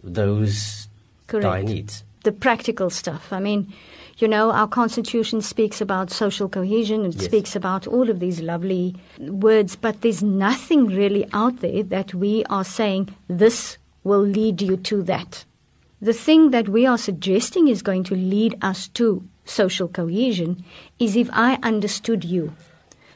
those 0.02 0.88
Correct. 1.28 1.44
dire 1.44 1.64
needs 1.64 2.04
the 2.28 2.34
practical 2.34 2.90
stuff. 2.90 3.32
I 3.32 3.40
mean, 3.40 3.74
you 4.18 4.28
know, 4.28 4.52
our 4.52 4.68
constitution 4.68 5.40
speaks 5.42 5.80
about 5.80 6.12
social 6.12 6.50
cohesion, 6.50 7.06
it 7.06 7.16
yes. 7.16 7.24
speaks 7.24 7.56
about 7.56 7.88
all 7.88 8.10
of 8.10 8.20
these 8.20 8.42
lovely 8.42 8.98
words, 9.18 9.78
but 9.78 10.02
there's 10.02 10.22
nothing 10.22 10.88
really 10.88 11.26
out 11.32 11.62
there 11.62 11.84
that 11.84 12.14
we 12.14 12.44
are 12.50 12.66
saying 12.66 13.16
this 13.30 13.78
will 14.04 14.20
lead 14.20 14.62
you 14.62 14.76
to 14.76 15.04
that. 15.04 15.46
The 16.02 16.12
thing 16.12 16.52
that 16.52 16.68
we 16.68 16.86
are 16.86 16.98
suggesting 16.98 17.70
is 17.70 17.82
going 17.82 18.04
to 18.04 18.16
lead 18.16 18.58
us 18.62 18.90
to 19.00 19.26
social 19.46 19.88
cohesion 19.88 20.66
is 21.00 21.16
if 21.16 21.30
I 21.32 21.60
understood 21.64 22.26
you. 22.26 22.54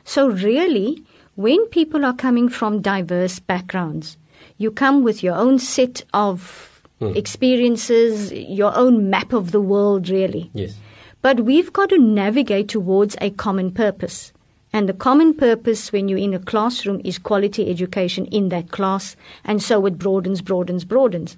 So, 0.05 0.29
really, 0.29 1.03
when 1.35 1.65
people 1.65 2.05
are 2.05 2.15
coming 2.15 2.47
from 2.47 2.81
diverse 2.81 3.39
backgrounds, 3.39 4.15
you 4.57 4.71
come 4.71 5.03
with 5.03 5.21
your 5.21 5.35
own 5.35 5.59
set 5.59 6.05
of 6.13 6.70
mm. 7.01 7.15
experiences, 7.15 8.31
your 8.31 8.75
own 8.77 9.09
map 9.09 9.33
of 9.33 9.51
the 9.51 9.59
world, 9.61 10.07
really. 10.07 10.49
Yes. 10.53 10.75
But 11.21 11.41
we've 11.41 11.73
got 11.73 11.89
to 11.89 11.97
navigate 11.97 12.69
towards 12.69 13.15
a 13.19 13.31
common 13.31 13.71
purpose. 13.71 14.31
And 14.73 14.87
the 14.87 14.93
common 14.93 15.33
purpose 15.33 15.91
when 15.91 16.07
you're 16.07 16.17
in 16.17 16.33
a 16.33 16.39
classroom 16.39 17.01
is 17.03 17.17
quality 17.17 17.69
education 17.69 18.25
in 18.27 18.49
that 18.49 18.71
class, 18.71 19.17
and 19.43 19.61
so 19.61 19.85
it 19.85 19.97
broadens, 19.97 20.41
broadens, 20.41 20.85
broadens. 20.85 21.35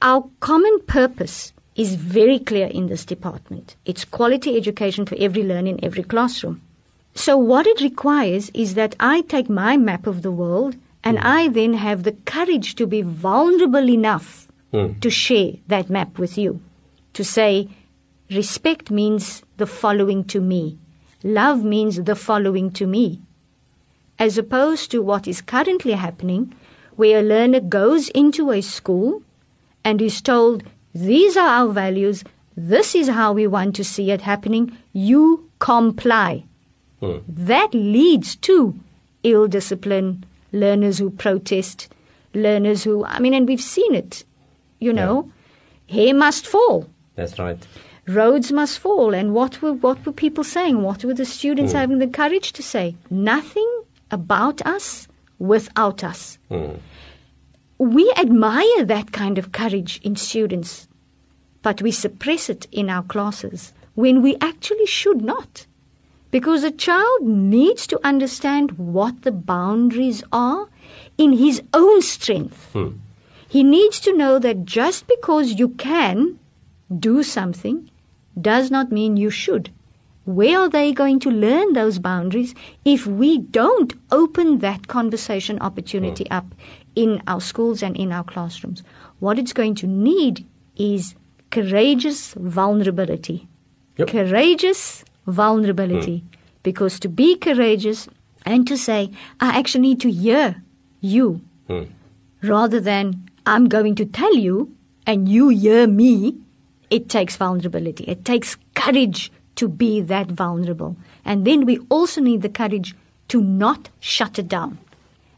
Our 0.00 0.26
common 0.40 0.80
purpose 0.86 1.52
is 1.76 1.94
very 1.94 2.38
clear 2.38 2.68
in 2.68 2.86
this 2.86 3.04
department. 3.04 3.76
It's 3.84 4.04
quality 4.04 4.56
education 4.56 5.04
for 5.04 5.16
every 5.18 5.42
learner 5.42 5.68
in 5.68 5.84
every 5.84 6.02
classroom. 6.02 6.62
So, 7.14 7.36
what 7.36 7.66
it 7.66 7.80
requires 7.80 8.50
is 8.54 8.74
that 8.74 8.96
I 8.98 9.22
take 9.22 9.50
my 9.50 9.76
map 9.76 10.06
of 10.06 10.22
the 10.22 10.30
world 10.30 10.76
and 11.04 11.18
mm. 11.18 11.24
I 11.24 11.48
then 11.48 11.74
have 11.74 12.04
the 12.04 12.12
courage 12.26 12.76
to 12.76 12.86
be 12.86 13.02
vulnerable 13.02 13.90
enough 13.90 14.47
mm. 14.72 15.00
to 15.00 15.10
share 15.10 15.52
that 15.68 15.90
map 15.90 16.18
with 16.18 16.38
you. 16.38 16.60
To 17.14 17.24
say, 17.24 17.68
respect 18.30 18.90
means 18.90 19.42
the 19.56 19.66
following 19.66 20.24
to 20.24 20.40
me, 20.40 20.78
love 21.22 21.64
means 21.64 22.02
the 22.02 22.16
following 22.16 22.70
to 22.72 22.86
me. 22.86 23.20
As 24.18 24.36
opposed 24.36 24.90
to 24.90 25.02
what 25.02 25.28
is 25.28 25.40
currently 25.40 25.92
happening, 25.92 26.54
where 26.96 27.20
a 27.20 27.22
learner 27.22 27.60
goes 27.60 28.08
into 28.10 28.50
a 28.50 28.60
school 28.60 29.22
and 29.84 30.02
is 30.02 30.20
told, 30.20 30.64
These 30.94 31.36
are 31.36 31.48
our 31.48 31.72
values, 31.72 32.24
this 32.56 32.94
is 32.94 33.08
how 33.08 33.32
we 33.32 33.46
want 33.46 33.76
to 33.76 33.84
see 33.84 34.10
it 34.10 34.20
happening, 34.20 34.76
you 34.92 35.48
comply. 35.60 36.44
Mm. 37.00 37.22
That 37.28 37.72
leads 37.72 38.34
to 38.36 38.74
ill 39.22 39.46
discipline, 39.46 40.24
learners 40.50 40.98
who 40.98 41.10
protest, 41.10 41.88
learners 42.34 42.82
who, 42.82 43.04
I 43.04 43.20
mean, 43.20 43.34
and 43.34 43.46
we've 43.46 43.62
seen 43.62 43.94
it 43.94 44.24
you 44.80 44.92
know, 44.92 45.30
yeah. 45.88 45.94
hair 45.94 46.14
must 46.14 46.46
fall. 46.46 46.88
That's 47.14 47.38
right. 47.38 47.58
Rhodes 48.06 48.52
must 48.52 48.78
fall. 48.78 49.14
And 49.14 49.34
what 49.34 49.60
were, 49.60 49.74
what 49.74 50.04
were 50.06 50.12
people 50.12 50.44
saying? 50.44 50.82
What 50.82 51.04
were 51.04 51.14
the 51.14 51.24
students 51.24 51.72
mm. 51.72 51.76
having 51.76 51.98
the 51.98 52.06
courage 52.06 52.52
to 52.54 52.62
say? 52.62 52.94
Nothing 53.10 53.68
about 54.10 54.64
us 54.66 55.08
without 55.38 56.02
us. 56.02 56.38
Mm. 56.50 56.78
We 57.78 58.12
admire 58.16 58.84
that 58.84 59.12
kind 59.12 59.38
of 59.38 59.52
courage 59.52 60.00
in 60.02 60.16
students, 60.16 60.88
but 61.62 61.82
we 61.82 61.92
suppress 61.92 62.48
it 62.48 62.66
in 62.72 62.88
our 62.88 63.02
classes 63.02 63.72
when 63.94 64.22
we 64.22 64.36
actually 64.40 64.86
should 64.86 65.22
not. 65.22 65.66
Because 66.30 66.62
a 66.62 66.70
child 66.70 67.22
needs 67.22 67.86
to 67.86 68.00
understand 68.04 68.72
what 68.72 69.22
the 69.22 69.32
boundaries 69.32 70.22
are 70.32 70.68
in 71.16 71.32
his 71.32 71.62
own 71.72 72.02
strength. 72.02 72.70
Mm. 72.74 72.98
He 73.48 73.64
needs 73.64 73.98
to 74.00 74.16
know 74.16 74.38
that 74.38 74.64
just 74.66 75.06
because 75.06 75.58
you 75.58 75.70
can 75.70 76.38
do 76.98 77.22
something 77.22 77.90
does 78.40 78.70
not 78.70 78.92
mean 78.92 79.16
you 79.16 79.30
should. 79.30 79.70
Where 80.26 80.58
are 80.58 80.68
they 80.68 80.92
going 80.92 81.20
to 81.20 81.30
learn 81.30 81.72
those 81.72 81.98
boundaries 81.98 82.54
if 82.84 83.06
we 83.06 83.38
don't 83.38 83.94
open 84.12 84.58
that 84.58 84.86
conversation 84.86 85.58
opportunity 85.60 86.24
mm. 86.24 86.36
up 86.36 86.54
in 86.94 87.22
our 87.26 87.40
schools 87.40 87.82
and 87.82 87.96
in 87.96 88.12
our 88.12 88.24
classrooms? 88.24 88.82
What 89.20 89.38
it's 89.38 89.54
going 89.54 89.74
to 89.76 89.86
need 89.86 90.46
is 90.76 91.14
courageous 91.50 92.34
vulnerability. 92.34 93.48
Yep. 93.96 94.08
Courageous 94.08 95.02
vulnerability. 95.26 96.20
Mm. 96.20 96.38
Because 96.62 97.00
to 97.00 97.08
be 97.08 97.36
courageous 97.36 98.06
and 98.44 98.68
to 98.68 98.76
say, 98.76 99.10
I 99.40 99.58
actually 99.58 99.80
need 99.80 100.00
to 100.02 100.10
hear 100.10 100.62
you, 101.00 101.40
mm. 101.70 101.88
rather 102.42 102.80
than 102.80 103.27
I'm 103.48 103.66
going 103.66 103.94
to 103.94 104.04
tell 104.04 104.34
you 104.34 104.70
and 105.06 105.26
you 105.26 105.48
hear 105.48 105.86
me, 105.86 106.36
it 106.90 107.08
takes 107.08 107.36
vulnerability. 107.36 108.04
It 108.04 108.26
takes 108.26 108.58
courage 108.74 109.32
to 109.56 109.68
be 109.68 110.02
that 110.02 110.26
vulnerable. 110.26 110.96
And 111.24 111.46
then 111.46 111.64
we 111.64 111.78
also 111.88 112.20
need 112.20 112.42
the 112.42 112.50
courage 112.50 112.94
to 113.28 113.40
not 113.40 113.88
shut 114.00 114.38
it 114.38 114.48
down. 114.48 114.76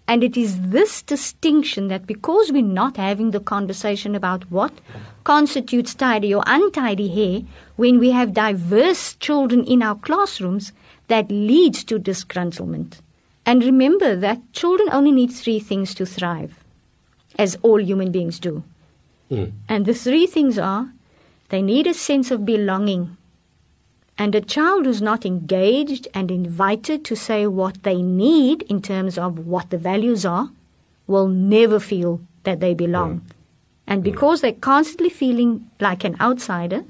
And 0.09 0.25
it 0.25 0.37
is 0.37 0.61
this 0.61 1.03
distinction 1.03 1.87
that 1.87 2.09
because 2.09 2.51
we're 2.51 2.63
not 2.63 2.97
having 2.97 3.31
the 3.31 3.39
conversation 3.39 4.17
about 4.17 4.51
what 4.51 4.73
constitutes 5.23 5.95
tidy 5.95 6.35
or 6.35 6.43
untidy 6.49 7.07
hair, 7.07 7.43
when 7.77 8.01
we 8.01 8.11
have 8.11 8.35
diverse 8.35 9.15
children 9.21 9.63
in 9.67 9.85
our 9.85 9.95
classrooms, 9.95 10.73
that 11.07 11.31
leads 11.31 11.85
to 11.85 12.01
disgruntlement. 12.01 12.95
And 13.47 13.63
remember 13.63 14.17
that 14.17 14.53
children 14.53 14.89
only 14.91 15.13
need 15.13 15.31
three 15.31 15.61
things 15.61 15.95
to 15.95 16.05
thrive 16.05 16.60
as 17.41 17.57
all 17.63 17.81
human 17.81 18.13
beings 18.13 18.39
do. 18.39 18.63
Mm. 19.31 19.53
And 19.67 19.87
the 19.87 19.95
three 19.95 20.27
things 20.27 20.59
are 20.59 20.93
they 21.49 21.63
need 21.63 21.87
a 21.87 21.95
sense 21.95 22.31
of 22.31 22.45
belonging. 22.45 23.17
And 24.19 24.35
a 24.35 24.43
child 24.43 24.85
who's 24.85 25.01
not 25.01 25.25
engaged 25.25 26.07
and 26.13 26.31
invited 26.31 27.05
to 27.07 27.17
say 27.17 27.47
what 27.47 27.83
they 27.83 28.03
need 28.03 28.63
in 28.75 28.83
terms 28.83 29.17
of 29.17 29.47
what 29.47 29.71
the 29.71 29.79
values 29.79 30.27
are 30.27 30.51
will 31.07 31.29
never 31.29 31.81
feel 31.81 32.21
that 32.45 32.61
they 32.61 32.75
belong. 32.75 33.21
Mm. 33.21 33.23
And 33.87 34.05
because 34.05 34.43
they're 34.43 34.53
constantly 34.53 35.09
feeling 35.09 35.69
like 35.81 36.05
an 36.05 36.17
outsider, 36.21 36.85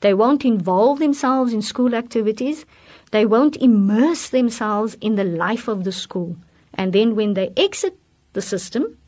they 0.00 0.14
won't 0.14 0.44
involve 0.44 0.98
themselves 0.98 1.52
in 1.52 1.62
school 1.62 1.94
activities, 1.94 2.66
they 3.12 3.24
won't 3.24 3.56
immerse 3.56 4.30
themselves 4.30 4.96
in 5.00 5.14
the 5.14 5.24
life 5.24 5.68
of 5.68 5.84
the 5.84 5.92
school. 5.92 6.36
And 6.74 6.92
then 6.92 7.14
when 7.14 7.34
they 7.34 7.52
exit 7.56 7.96
the 8.32 8.42
system, 8.42 8.98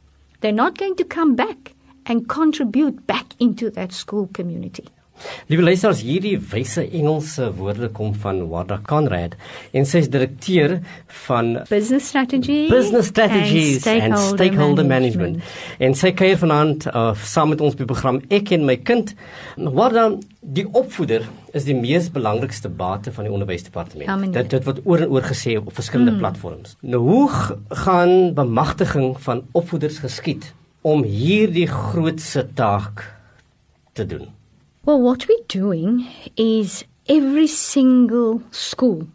they're 0.44 0.52
not 0.52 0.76
going 0.76 0.94
to 0.94 1.04
come 1.04 1.34
back 1.34 1.72
and 2.04 2.28
contribute 2.28 3.06
back 3.06 3.32
into 3.40 3.70
that 3.70 3.92
school 3.92 4.26
community. 4.34 4.86
Liewe 5.46 5.62
luisters, 5.62 6.02
hierdie 6.04 6.36
wyse 6.50 6.82
Engelse 6.90 7.50
woorde 7.56 7.88
kom 7.94 8.14
van 8.22 8.42
Wanda 8.50 8.80
Conrad 8.86 9.36
en 9.72 9.86
sy 9.88 10.02
is 10.04 10.10
direkteur 10.12 10.78
van 11.26 11.52
Business 11.70 12.10
Strategy 12.10 12.64
Business 12.70 13.12
Strategies 13.12 13.76
and 13.76 13.84
Stakeholder, 13.84 14.10
and 14.10 14.34
stakeholder 14.34 14.86
management. 14.86 15.38
management. 15.38 15.82
En 15.86 15.96
sy 15.98 16.12
kuier 16.16 16.38
vanaand 16.40 16.88
uh, 16.90 17.12
saam 17.24 17.52
met 17.54 17.62
ons 17.64 17.76
by 17.78 17.86
program 17.88 18.20
Ek 18.34 18.52
en 18.56 18.66
my 18.66 18.76
kind. 18.82 19.14
Waar 19.56 19.94
dan 19.94 20.18
die 20.40 20.66
opvoeder 20.76 21.24
is 21.56 21.66
die 21.68 21.76
mees 21.78 22.10
belangrikste 22.12 22.68
bate 22.68 23.12
van 23.14 23.28
die 23.28 23.32
onderwysdepartement. 23.32 24.08
Ja, 24.08 24.18
dit 24.40 24.50
dit 24.50 24.68
word 24.68 24.82
oor 24.84 25.06
en 25.06 25.14
oor 25.14 25.26
gesê 25.30 25.56
op 25.60 25.72
verskillende 25.74 26.16
mm. 26.16 26.22
platforms. 26.24 26.76
Nou 26.82 27.02
hoe 27.06 27.28
gaan 27.84 28.34
bemagtiging 28.36 29.14
van 29.24 29.44
opvoeders 29.52 30.02
geskied 30.04 30.52
om 30.84 31.04
hierdie 31.06 31.68
grootse 31.70 32.48
taak 32.58 33.06
te 33.92 34.06
doen? 34.06 34.28
Well, 34.86 35.00
what 35.00 35.26
we're 35.26 35.36
doing 35.48 36.06
is 36.36 36.84
every 37.08 37.46
single 37.46 38.42
school 38.50 39.08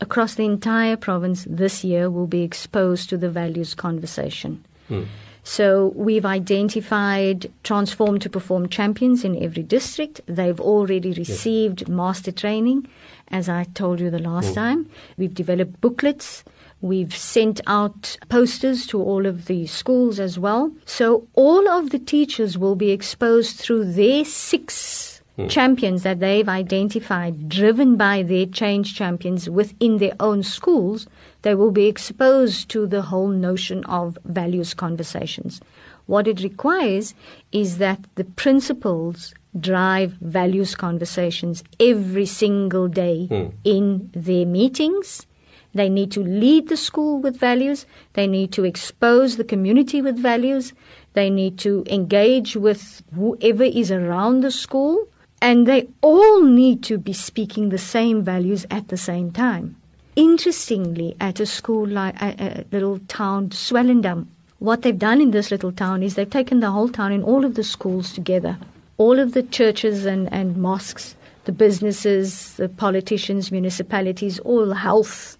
across 0.00 0.34
the 0.34 0.44
entire 0.44 0.96
province 0.96 1.46
this 1.48 1.84
year 1.84 2.10
will 2.10 2.26
be 2.26 2.42
exposed 2.42 3.08
to 3.10 3.16
the 3.16 3.30
values 3.30 3.72
conversation. 3.72 4.64
Hmm. 4.88 5.04
So 5.44 5.92
we've 5.94 6.26
identified 6.26 7.52
transform 7.62 8.18
to 8.18 8.28
perform 8.28 8.68
champions 8.68 9.24
in 9.24 9.40
every 9.40 9.62
district. 9.62 10.20
They've 10.26 10.60
already 10.60 11.12
received 11.12 11.88
master 11.88 12.32
training, 12.32 12.88
as 13.28 13.48
I 13.48 13.64
told 13.74 14.00
you 14.00 14.10
the 14.10 14.18
last 14.18 14.54
time. 14.54 14.90
We've 15.16 15.34
developed 15.34 15.80
booklets. 15.80 16.42
We've 16.80 17.14
sent 17.14 17.60
out 17.68 18.16
posters 18.28 18.88
to 18.88 19.00
all 19.00 19.24
of 19.26 19.46
the 19.46 19.66
schools 19.68 20.18
as 20.18 20.36
well. 20.36 20.72
So 20.84 21.28
all 21.34 21.68
of 21.68 21.90
the 21.90 22.00
teachers 22.00 22.58
will 22.58 22.74
be 22.74 22.90
exposed 22.90 23.56
through 23.56 23.92
their 23.92 24.24
six 24.24 25.11
champions 25.48 26.02
that 26.02 26.20
they've 26.20 26.48
identified, 26.48 27.48
driven 27.48 27.96
by 27.96 28.22
their 28.22 28.46
change 28.46 28.94
champions 28.94 29.48
within 29.48 29.98
their 29.98 30.14
own 30.20 30.42
schools, 30.42 31.06
they 31.42 31.54
will 31.54 31.70
be 31.70 31.86
exposed 31.86 32.68
to 32.68 32.86
the 32.86 33.02
whole 33.02 33.28
notion 33.28 33.84
of 33.84 34.18
values 34.24 34.74
conversations. 34.74 35.60
What 36.06 36.28
it 36.28 36.42
requires 36.42 37.14
is 37.52 37.78
that 37.78 38.00
the 38.16 38.24
principals 38.24 39.34
drive 39.58 40.12
values 40.20 40.74
conversations 40.74 41.62
every 41.80 42.26
single 42.26 42.88
day 42.88 43.26
hmm. 43.26 43.46
in 43.64 44.10
their 44.12 44.46
meetings. 44.46 45.26
They 45.74 45.88
need 45.88 46.12
to 46.12 46.22
lead 46.22 46.68
the 46.68 46.76
school 46.76 47.18
with 47.20 47.38
values. 47.38 47.86
They 48.12 48.26
need 48.26 48.52
to 48.52 48.64
expose 48.64 49.36
the 49.36 49.44
community 49.44 50.02
with 50.02 50.18
values. 50.18 50.74
They 51.14 51.30
need 51.30 51.58
to 51.60 51.84
engage 51.86 52.56
with 52.56 53.02
whoever 53.14 53.64
is 53.64 53.90
around 53.90 54.42
the 54.42 54.50
school 54.50 55.08
and 55.42 55.66
they 55.66 55.88
all 56.02 56.44
need 56.44 56.84
to 56.84 56.96
be 56.96 57.12
speaking 57.12 57.68
the 57.68 57.76
same 57.76 58.22
values 58.22 58.64
at 58.70 58.88
the 58.88 58.96
same 58.96 59.32
time. 59.32 59.76
Interestingly, 60.14 61.16
at 61.20 61.40
a 61.40 61.46
school 61.46 61.86
like 61.86 62.14
a, 62.22 62.34
a 62.38 62.64
little 62.70 63.00
town, 63.08 63.50
Swellendam, 63.50 64.26
what 64.60 64.82
they've 64.82 64.98
done 64.98 65.20
in 65.20 65.32
this 65.32 65.50
little 65.50 65.72
town 65.72 66.04
is 66.04 66.14
they've 66.14 66.30
taken 66.30 66.60
the 66.60 66.70
whole 66.70 66.88
town 66.88 67.10
and 67.10 67.24
all 67.24 67.44
of 67.44 67.56
the 67.56 67.64
schools 67.64 68.12
together, 68.12 68.56
all 68.98 69.18
of 69.18 69.32
the 69.32 69.42
churches 69.42 70.06
and, 70.06 70.32
and 70.32 70.56
mosques, 70.56 71.16
the 71.44 71.52
businesses, 71.52 72.54
the 72.54 72.68
politicians, 72.68 73.50
municipalities, 73.50 74.38
all 74.40 74.72
health, 74.72 75.36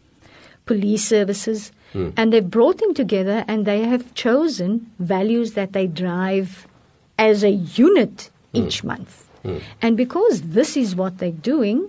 police 0.66 1.06
services, 1.06 1.70
hmm. 1.92 2.10
and 2.16 2.32
they've 2.32 2.50
brought 2.50 2.78
them 2.78 2.92
together 2.92 3.44
and 3.46 3.66
they 3.66 3.84
have 3.84 4.12
chosen 4.14 4.90
values 4.98 5.52
that 5.52 5.74
they 5.74 5.86
drive 5.86 6.66
as 7.18 7.44
a 7.44 7.50
unit 7.50 8.30
hmm. 8.52 8.62
each 8.62 8.82
month. 8.82 9.28
And 9.80 9.96
because 9.96 10.42
this 10.42 10.76
is 10.76 10.94
what 10.94 11.18
they're 11.18 11.40
doing, 11.42 11.88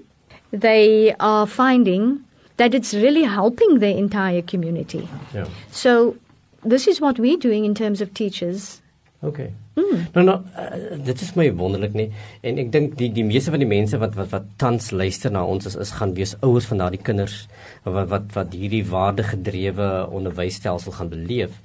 they 0.51 1.15
are 1.19 1.45
finding 1.48 2.24
that 2.57 2.74
it's 2.74 2.93
really 2.93 3.24
helping 3.24 3.79
the 3.79 3.98
entire 3.98 4.41
community. 4.41 5.07
Ja. 5.33 5.45
So 5.72 6.15
this 6.63 6.88
is 6.88 7.01
what 7.01 7.19
we're 7.19 7.38
doing 7.38 7.65
in 7.65 7.75
terms 7.75 8.01
of 8.01 8.13
teachers. 8.13 8.81
Okay. 9.24 9.53
Nou 10.13 10.24
nou, 10.25 10.36
uh, 10.60 10.98
dit 11.05 11.22
is 11.22 11.31
my 11.33 11.48
wonderlik 11.57 11.95
nie. 11.98 12.10
En 12.45 12.60
ek 12.62 12.69
dink 12.74 12.98
die 13.00 13.10
die 13.13 13.25
meeste 13.25 13.53
van 13.53 13.63
die 13.63 13.69
mense 13.69 13.98
wat 13.98 14.13
wat 14.19 14.29
wat 14.33 14.50
tans 14.62 14.91
luister 14.93 15.33
na 15.33 15.41
ons 15.50 15.65
is 15.69 15.77
is 15.79 15.95
gaan 15.98 16.13
wees 16.17 16.36
ouers 16.45 16.67
van 16.69 16.83
daardie 16.83 17.01
kinders 17.01 17.48
wat 17.88 18.12
wat 18.12 18.27
wat 18.36 18.53
hierdie 18.53 18.83
waardegedrewe 18.86 19.89
onderwysstelsel 20.13 20.93
gaan 21.00 21.10
beleef. 21.10 21.57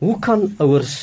Hoe 0.00 0.16
kan 0.24 0.48
ouers 0.62 0.96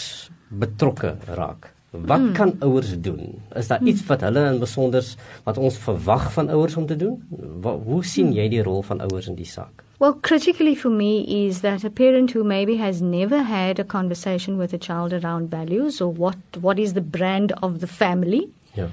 betrokke 0.49 1.17
raak? 1.37 1.69
Wat 2.05 2.19
Hmm. 2.19 2.33
kan 2.33 2.53
ouers 2.59 2.99
doen? 3.01 3.41
Is 3.55 3.67
daar 3.67 3.83
iets 3.83 4.05
wat 4.05 4.21
hulle 4.21 4.45
in 4.53 4.59
besonder 4.59 5.03
wat 5.43 5.57
ons 5.57 5.77
verwag 5.77 6.33
van 6.33 6.49
ouers 6.49 6.75
om 6.77 6.85
te 6.85 6.95
doen? 6.95 7.23
Wa, 7.61 7.77
hoe 7.77 8.03
sien 8.05 8.33
jy 8.33 8.47
die 8.49 8.63
rol 8.63 8.81
van 8.83 9.01
ouers 9.01 9.27
in 9.27 9.35
die 9.35 9.45
saak? 9.45 9.83
Well, 9.99 10.13
critically 10.21 10.75
for 10.75 10.91
me 10.91 11.23
is 11.25 11.59
that 11.59 11.83
a 11.83 11.89
parent 11.89 12.31
who 12.33 12.43
maybe 12.43 12.77
has 12.77 13.01
never 13.01 13.43
had 13.43 13.79
a 13.79 13.83
conversation 13.83 14.57
with 14.57 14.73
a 14.73 14.77
child 14.77 15.13
around 15.13 15.49
values 15.49 16.01
or 16.01 16.13
what, 16.13 16.35
what 16.61 16.77
is 16.79 16.93
the 16.93 17.01
brand 17.01 17.51
of 17.63 17.79
the 17.79 17.87
family 17.87 18.47
Ja. 18.75 18.87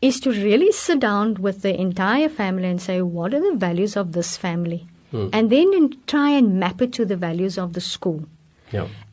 is 0.00 0.18
to 0.20 0.30
really 0.30 0.72
sit 0.72 1.00
down 1.00 1.36
with 1.40 1.60
the 1.62 1.76
entire 1.78 2.28
family 2.28 2.68
and 2.70 2.80
say, 2.80 3.00
what 3.00 3.32
are 3.34 3.40
the 3.40 3.56
values 3.58 3.96
of 3.96 4.10
this 4.12 4.36
family? 4.36 4.86
And 5.32 5.50
then 5.50 5.90
try 6.06 6.36
and 6.36 6.58
map 6.60 6.80
it 6.80 6.92
to 6.92 7.04
the 7.04 7.16
values 7.16 7.58
of 7.58 7.72
the 7.72 7.80
school. 7.80 8.20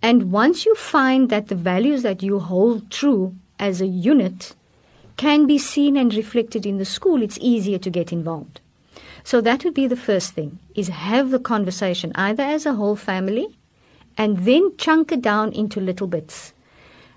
And 0.02 0.32
once 0.32 0.66
you 0.66 0.76
find 0.76 1.30
that 1.30 1.48
the 1.48 1.56
values 1.56 2.04
that 2.04 2.24
you 2.24 2.40
hold 2.40 2.90
true 2.92 3.36
as 3.60 3.82
a 3.82 3.88
unit 3.88 4.54
can 5.18 5.48
be 5.48 5.58
seen 5.58 5.98
and 5.98 6.14
reflected 6.14 6.66
in 6.66 6.78
the 6.78 6.86
school, 6.86 7.22
it's 7.22 7.40
easier 7.42 7.80
to 7.80 7.90
get 7.90 8.14
involved. 8.14 8.62
So 9.24 9.42
that 9.42 9.66
would 9.66 9.74
be 9.74 9.88
the 9.88 9.98
first 9.98 10.34
thing 10.34 10.60
is 10.76 10.88
have 10.88 11.32
the 11.32 11.40
conversation 11.40 12.12
either 12.16 12.44
as 12.44 12.66
a 12.66 12.76
whole 12.76 12.96
family 12.96 13.58
and 14.18 14.38
then 14.40 14.78
chunk 14.78 15.12
it 15.12 15.22
down 15.22 15.52
into 15.52 15.82
little 15.82 16.08
bits. 16.08 16.54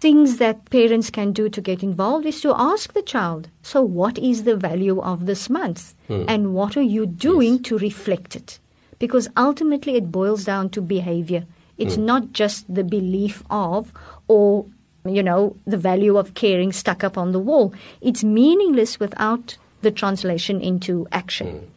Things 0.01 0.39
that 0.39 0.71
parents 0.71 1.11
can 1.11 1.33
do 1.33 1.49
to 1.51 1.61
get 1.61 1.83
involved 1.83 2.25
is 2.25 2.41
to 2.41 2.55
ask 2.57 2.95
the 2.95 3.03
child, 3.03 3.49
so 3.63 3.83
what 3.83 4.19
is 4.19 4.45
the 4.45 4.57
value 4.57 5.01
of 5.01 5.27
this 5.27 5.51
month? 5.51 5.95
Hmm. 6.09 6.25
And 6.27 6.55
what 6.55 6.77
are 6.77 6.83
you 6.97 7.05
doing 7.07 7.63
to 7.65 7.79
reflect 7.79 8.35
it? 8.35 8.59
Because 8.99 9.29
ultimately 9.37 9.97
it 9.97 10.11
boils 10.11 10.45
down 10.45 10.71
to 10.71 10.81
behavior. 10.81 11.45
It's 11.81 11.97
not 11.97 12.33
just 12.33 12.73
the 12.73 12.85
belief 12.85 13.43
of 13.51 13.93
or 14.29 14.67
you 15.05 15.23
know 15.23 15.57
the 15.67 15.79
value 15.79 16.19
of 16.19 16.35
caring 16.35 16.73
stuck 16.73 17.03
up 17.03 17.17
on 17.17 17.33
the 17.33 17.39
wall. 17.41 17.73
It's 18.01 18.23
meaningless 18.23 19.01
without 19.01 19.57
the 19.83 19.91
translation 19.91 20.61
into 20.61 21.07
action. 21.11 21.71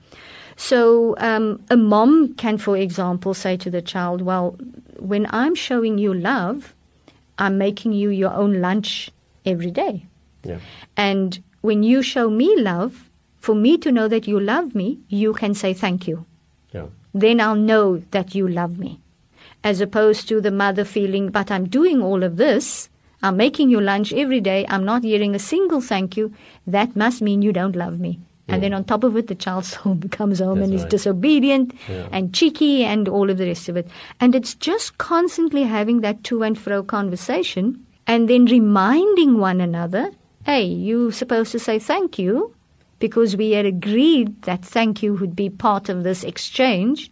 So 0.56 1.16
um, 1.18 1.64
a 1.70 1.78
mom 1.78 2.36
can, 2.36 2.58
for 2.58 2.78
example, 2.78 3.34
say 3.34 3.58
to 3.58 3.70
the 3.70 3.82
child, 3.82 4.22
"Well, 4.22 4.56
when 5.00 5.26
I'm 5.30 5.56
showing 5.56 5.98
you 5.98 6.14
love, 6.14 6.76
I'm 7.40 7.58
making 7.58 7.94
you 7.94 8.10
your 8.10 8.34
own 8.34 8.62
lunch 8.62 9.10
every 9.46 9.72
day." 9.72 10.06
Ja. 10.44 10.58
And 10.98 11.42
when 11.62 11.84
you 11.84 12.04
show 12.04 12.30
me 12.30 12.54
love, 12.58 13.10
for 13.40 13.56
me 13.56 13.78
to 13.78 13.92
know 13.92 14.08
that 14.08 14.28
you 14.28 14.40
love 14.40 14.76
me, 14.76 15.00
you 15.08 15.34
can 15.34 15.54
say 15.54 15.74
thank 15.74 16.08
you. 16.08 16.26
Ja. 16.74 16.88
Then 17.14 17.40
I'll 17.40 17.56
know 17.56 18.04
that 18.12 18.36
you 18.36 18.48
love 18.48 18.78
me. 18.78 19.00
As 19.64 19.80
opposed 19.82 20.28
to 20.28 20.42
the 20.42 20.52
mother 20.52 20.84
feeling, 20.84 21.30
but 21.30 21.50
I'm 21.50 21.68
doing 21.70 22.02
all 22.02 22.24
of 22.24 22.36
this, 22.38 22.90
I'm 23.22 23.38
making 23.38 23.70
you 23.70 23.80
lunch 23.80 24.12
every 24.12 24.42
day, 24.42 24.66
I'm 24.68 24.84
not 24.84 25.04
hearing 25.04 25.34
a 25.36 25.40
single 25.40 25.80
thank 25.80 26.18
you, 26.18 26.34
that 26.68 26.96
must 26.96 27.22
mean 27.22 27.42
you 27.42 27.54
don't 27.54 27.76
love 27.76 28.00
me. 28.00 28.20
And 28.50 28.62
then 28.62 28.74
on 28.74 28.84
top 28.84 29.06
of 29.06 29.16
it, 29.16 29.28
the 29.28 29.36
child 29.36 29.64
comes 30.12 30.40
home 30.40 30.60
That's 30.60 30.70
and 30.70 30.74
is 30.80 30.86
disobedient 30.86 31.74
Yeah. 31.90 32.10
and 32.12 32.34
cheeky 32.34 32.84
and 32.84 33.08
all 33.08 33.30
of 33.30 33.38
the 33.38 33.46
rest 33.48 33.70
of 33.70 33.78
it. 33.78 33.88
And 34.20 34.36
it's 34.36 34.54
just 34.54 34.98
constantly 34.98 35.64
having 35.64 36.02
that 36.02 36.26
to 36.26 36.44
and 36.44 36.58
fro 36.60 36.84
conversation 36.84 37.86
and 38.06 38.30
then 38.30 38.46
reminding 38.46 39.38
one 39.40 39.62
another, 39.62 40.12
hey, 40.46 40.66
you're 40.66 41.14
supposed 41.14 41.54
to 41.54 41.60
say 41.60 41.80
thank 41.80 42.20
you 42.20 42.54
because 43.00 43.38
we 43.38 43.52
had 43.52 43.66
agreed 43.66 44.42
that 44.42 44.66
thank 44.66 45.02
you 45.02 45.14
would 45.14 45.38
be 45.38 45.50
part 45.50 45.88
of 45.88 46.04
this 46.04 46.26
exchange. 46.26 47.10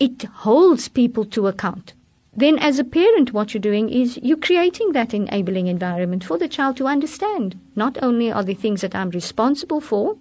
It 0.00 0.24
holds 0.24 0.88
people 0.88 1.24
to 1.26 1.46
account. 1.46 1.93
Then, 2.36 2.58
as 2.58 2.78
a 2.78 2.84
parent, 2.84 3.32
what 3.32 3.54
you're 3.54 3.60
doing 3.60 3.88
is 3.88 4.18
you're 4.22 4.36
creating 4.36 4.92
that 4.92 5.14
enabling 5.14 5.68
environment 5.68 6.24
for 6.24 6.36
the 6.36 6.48
child 6.48 6.76
to 6.78 6.86
understand. 6.86 7.58
Not 7.76 7.96
only 8.02 8.32
are 8.32 8.42
there 8.42 8.54
things 8.54 8.80
that 8.80 8.94
I'm 8.94 9.10
responsible 9.10 9.80
for, 9.80 10.16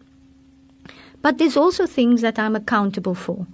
but 1.21 1.37
there's 1.37 1.57
also 1.57 1.87
things 1.87 2.21
that 2.21 2.37
I'm 2.37 2.55
accountable 2.55 3.15
for. 3.15 3.47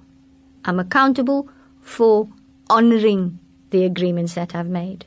I'm 0.66 0.80
accountable 0.80 1.48
for 1.82 2.28
honoring 2.70 3.40
the 3.70 3.86
agreements 3.86 4.34
that 4.34 4.54
I've 4.54 4.68
made. 4.68 5.06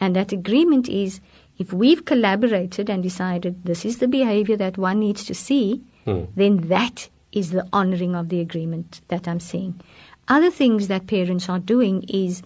And 0.00 0.14
that 0.14 0.32
agreement 0.32 0.88
is 0.88 1.20
if 1.58 1.72
we've 1.72 2.04
collaborated 2.04 2.90
and 2.90 3.02
decided 3.02 3.64
this 3.64 3.84
is 3.84 3.98
the 3.98 4.08
behavior 4.08 4.56
that 4.56 4.78
one 4.78 5.00
needs 5.00 5.24
to 5.24 5.34
see, 5.34 5.82
hmm. 6.04 6.24
then 6.36 6.68
that 6.68 7.08
is 7.32 7.50
the 7.50 7.66
honoring 7.72 8.14
of 8.14 8.28
the 8.28 8.40
agreement 8.40 9.00
that 9.08 9.26
I'm 9.26 9.40
seeing. 9.40 9.80
Other 10.28 10.50
things 10.50 10.88
that 10.88 11.06
parents 11.06 11.48
are 11.48 11.58
doing 11.58 12.04
is 12.08 12.42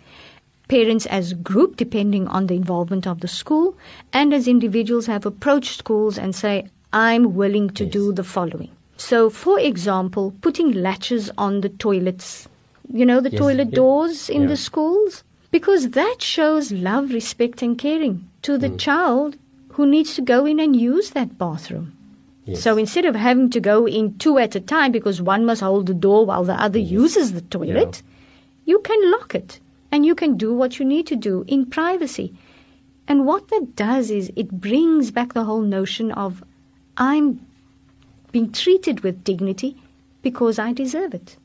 parents 0.68 1.07
as 1.07 1.33
a 1.33 1.35
group, 1.35 1.76
depending 1.76 2.28
on 2.28 2.46
the 2.46 2.54
involvement 2.54 3.07
of 3.07 3.20
the 3.20 3.28
school, 3.28 3.76
and 4.12 4.33
as 4.33 4.46
individuals 4.46 5.07
have 5.07 5.26
approached 5.26 5.78
schools 5.78 6.18
and 6.18 6.35
say, 6.35 6.66
I'm 6.92 7.35
willing 7.35 7.70
to 7.70 7.85
Yes. 7.85 7.92
do 7.92 8.12
the 8.12 8.24
following. 8.24 8.70
So, 8.96 9.31
for 9.31 9.59
example, 9.59 10.35
putting 10.40 10.72
latches 10.72 11.31
on 11.38 11.61
the 11.61 11.68
toilets, 11.68 12.48
you 12.92 13.07
know, 13.07 13.20
the 13.20 13.31
Yes, 13.31 13.38
toilet 13.38 13.68
yeah. 13.70 13.76
doors 13.76 14.28
in 14.28 14.42
Yeah. 14.42 14.48
the 14.48 14.57
schools, 14.57 15.22
because 15.50 15.90
that 15.90 16.20
shows 16.20 16.72
love, 16.72 17.12
respect, 17.12 17.62
and 17.62 17.78
caring 17.78 18.28
to 18.42 18.59
the 18.59 18.70
mm. 18.70 18.78
child 18.78 19.37
who 19.70 19.87
needs 19.87 20.14
to 20.16 20.22
go 20.22 20.44
in 20.46 20.59
and 20.61 20.74
use 20.74 21.11
that 21.11 21.38
bathroom. 21.38 21.92
Yes. 22.44 22.62
So 22.62 22.76
instead 22.76 23.04
of 23.04 23.14
having 23.14 23.50
to 23.50 23.61
go 23.61 23.87
in 23.87 24.16
two 24.18 24.38
at 24.38 24.57
a 24.57 24.61
time 24.61 24.90
because 24.90 25.20
one 25.22 25.44
must 25.44 25.61
hold 25.61 25.87
the 25.87 25.94
door 25.94 26.24
while 26.26 26.44
the 26.44 26.54
other 26.54 26.78
uses 26.78 27.33
the 27.33 27.42
toilet, 27.42 28.02
you 28.64 28.78
can 28.81 29.11
lock 29.11 29.35
it 29.35 29.61
and 29.90 30.05
you 30.05 30.14
can 30.14 30.37
do 30.37 30.53
what 30.53 30.79
you 30.79 30.85
need 30.85 31.07
to 31.07 31.16
do 31.16 31.44
in 31.46 31.66
privacy. 31.66 32.35
And 33.07 33.27
what 33.27 33.48
that 33.48 33.74
does 33.74 34.11
is 34.11 34.31
it 34.37 34.61
brings 34.61 35.11
back 35.11 35.33
the 35.33 35.44
whole 35.44 35.62
notion 35.62 36.12
of 36.12 36.44
I'm 36.96 37.46
being 38.33 38.53
treated 38.53 39.01
with 39.01 39.24
dignity 39.24 39.81
because 40.20 40.59
I 40.59 40.72
deserve 40.72 41.14
it. 41.14 41.37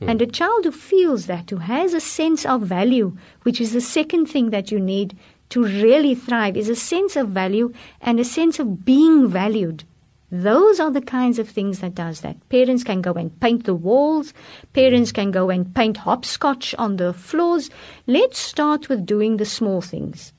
Hmm. 0.00 0.10
And 0.10 0.22
a 0.22 0.26
child 0.26 0.64
who 0.64 0.72
feels 0.72 1.26
that, 1.26 1.50
who 1.50 1.56
has 1.56 1.94
a 1.94 2.00
sense 2.00 2.44
of 2.44 2.62
value, 2.62 3.16
which 3.42 3.60
is 3.60 3.72
the 3.72 3.80
second 3.80 4.26
thing 4.26 4.50
that 4.50 4.70
you 4.70 4.78
need 4.78 5.16
to 5.50 5.64
really 5.64 6.14
thrive, 6.14 6.56
is 6.56 6.68
a 6.68 6.76
sense 6.76 7.16
of 7.16 7.28
value 7.28 7.72
and 8.00 8.20
a 8.20 8.24
sense 8.24 8.58
of 8.58 8.84
being 8.84 9.28
valued. 9.28 9.84
Those 10.32 10.78
are 10.78 10.90
the 10.90 11.00
kinds 11.00 11.38
of 11.38 11.48
things 11.48 11.80
that 11.80 11.94
does 11.94 12.20
that. 12.20 12.36
Parents 12.48 12.84
can 12.84 13.02
go 13.02 13.12
and 13.12 13.38
paint 13.40 13.64
the 13.64 13.74
walls. 13.74 14.32
Parents 14.72 15.10
can 15.10 15.32
go 15.32 15.50
and 15.50 15.74
paint 15.74 15.96
hopscotch 15.96 16.74
on 16.78 16.96
the 16.96 17.12
floors. 17.12 17.68
Let's 18.06 18.38
start 18.38 18.88
with 18.88 19.04
doing 19.04 19.38
the 19.38 19.44
small 19.44 19.80
things. 19.80 20.32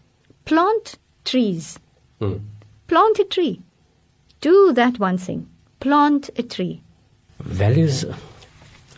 Plant 0.45 0.97
trees. 1.25 1.77
Hmm. 2.19 2.38
Plant 2.88 3.19
a 3.19 3.25
tree. 3.25 3.62
Do 4.39 4.71
that 4.73 4.97
one 4.97 5.17
thing. 5.17 5.49
Plant 5.82 6.30
a 6.38 6.43
tree. 6.43 6.82
Values 7.39 8.06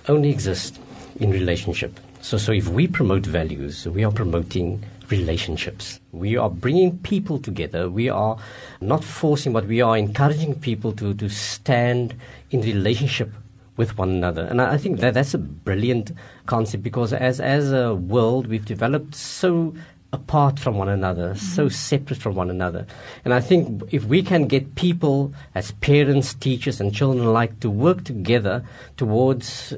only 0.08 0.30
exist 0.30 0.80
in 1.20 1.32
relationship. 1.32 2.00
So, 2.22 2.38
so 2.38 2.52
if 2.52 2.68
we 2.68 2.88
promote 2.88 3.26
values, 3.26 3.88
we 3.88 4.04
are 4.04 4.12
promoting 4.12 4.84
relationships. 5.20 6.00
We 6.12 6.38
are 6.38 6.50
bringing 6.50 6.98
people 7.00 7.40
together. 7.40 7.90
We 7.90 8.10
are 8.10 8.38
not 8.82 9.04
forcing, 9.04 9.54
but 9.54 9.66
we 9.66 9.82
are 9.82 9.98
encouraging 9.98 10.60
people 10.60 10.92
to, 10.94 11.14
to 11.14 11.30
stand 11.30 12.16
in 12.52 12.62
relationship 12.62 13.32
with 13.78 13.98
one 13.98 14.10
another. 14.10 14.44
And 14.44 14.62
I, 14.62 14.78
think 14.78 15.00
that 15.00 15.14
that's 15.14 15.34
a 15.34 15.40
brilliant 15.40 16.12
concept 16.46 16.84
because 16.84 17.12
as, 17.12 17.40
as 17.40 17.72
a 17.72 17.96
world, 17.96 18.48
we've 18.48 18.66
developed 18.66 19.16
so 19.16 19.74
apart 20.12 20.60
from 20.60 20.78
one 20.78 20.90
another, 20.90 21.34
so 21.36 21.68
separate 21.68 22.20
from 22.20 22.36
one 22.36 22.52
another. 22.52 22.86
And 23.26 23.34
I 23.34 23.42
think 23.42 23.82
if 23.92 24.06
we 24.06 24.22
can 24.22 24.48
get 24.48 24.76
people 24.76 25.34
as 25.56 25.72
parents, 25.72 26.36
teachers, 26.36 26.80
and 26.80 26.94
children 26.94 27.26
alike 27.26 27.60
to 27.62 27.70
work 27.70 28.04
together 28.04 28.64
towards 28.96 29.74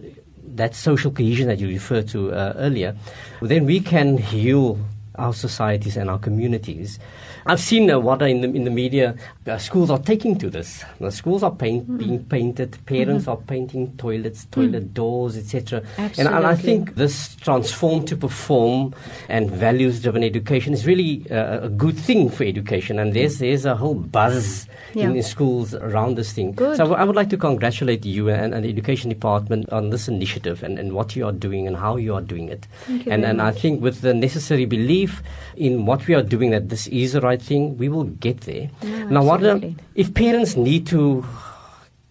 that 0.55 0.75
social 0.75 1.11
cohesion 1.11 1.47
that 1.47 1.59
you 1.59 1.67
referred 1.67 2.09
to 2.09 2.33
uh, 2.33 2.53
earlier, 2.57 2.95
then 3.41 3.65
we 3.65 3.79
can 3.79 4.17
heal 4.17 4.77
our 5.17 5.33
societies 5.33 5.97
and 5.97 6.09
our 6.09 6.19
communities. 6.19 6.99
I've 7.47 7.59
seen 7.59 7.89
uh, 7.91 7.99
what 7.99 8.21
in 8.23 8.41
the, 8.41 8.49
in 8.49 8.63
the 8.63 8.71
media, 8.71 9.15
uh, 9.47 9.57
schools 9.57 9.91
are 9.91 9.99
taking 9.99 10.37
to 10.39 10.49
this. 10.49 10.83
The 10.99 11.11
schools 11.11 11.43
are 11.43 11.51
paint, 11.51 11.97
being 11.97 12.23
painted, 12.25 12.77
parents 12.87 13.27
are 13.27 13.37
painting 13.37 13.95
toilets, 13.97 14.45
toilet 14.51 14.93
doors, 14.93 15.37
etc. 15.37 15.83
And, 15.97 16.17
and 16.27 16.45
I 16.47 16.55
think 16.55 16.95
this 16.95 17.35
transform 17.35 18.05
to 18.05 18.17
perform 18.17 18.95
and 19.29 19.51
values 19.51 20.01
driven 20.01 20.23
education 20.23 20.73
is 20.73 20.87
really 20.87 21.25
uh, 21.29 21.65
a 21.65 21.69
good 21.69 21.97
thing 21.97 22.29
for 22.29 22.43
education. 22.43 22.97
And 22.99 23.13
there's, 23.13 23.37
there's 23.39 23.65
a 23.65 23.75
whole 23.75 23.95
buzz 23.95 24.67
Yeah. 24.95 25.09
in, 25.09 25.17
in 25.17 25.23
schools 25.23 25.75
around 25.75 26.15
this 26.15 26.31
thing. 26.31 26.53
Good. 26.53 26.77
So 26.77 26.83
I 26.83 26.87
w- 26.87 27.01
I 27.01 27.03
would 27.03 27.17
like 27.17 27.29
to 27.31 27.37
congratulate 27.37 28.05
you 28.05 28.29
and, 28.29 28.53
and 28.53 28.63
the 28.63 28.69
education 28.69 29.09
department 29.09 29.67
on 29.71 29.89
this 29.89 30.07
initiative 30.07 30.63
and, 30.63 30.79
and 30.79 30.93
what 30.93 31.15
you 31.17 31.25
are 31.27 31.33
doing 31.33 31.67
and 31.67 31.75
how 31.75 31.97
you 31.97 32.15
are 32.15 32.21
doing 32.21 32.47
it. 32.47 32.65
Thank 32.87 33.05
you 33.05 33.11
and 33.11 33.25
and 33.25 33.41
I 33.41 33.51
think 33.51 33.81
with 33.83 33.99
the 34.01 34.13
necessary 34.13 34.65
belief 34.65 35.21
in 35.57 35.85
what 35.85 36.07
we 36.07 36.15
are 36.15 36.23
doing 36.23 36.51
that 36.51 36.69
this 36.69 36.87
is 36.87 37.11
the 37.11 37.19
right 37.19 37.34
thing, 37.41 37.77
we 37.77 37.89
will 37.89 38.05
get 38.05 38.41
there. 38.41 38.69
No, 38.83 39.07
now, 39.07 39.23
what 39.23 39.43
uh, 39.43 39.59
if 39.95 40.13
parents 40.13 40.55
need 40.55 40.87
to 40.87 41.25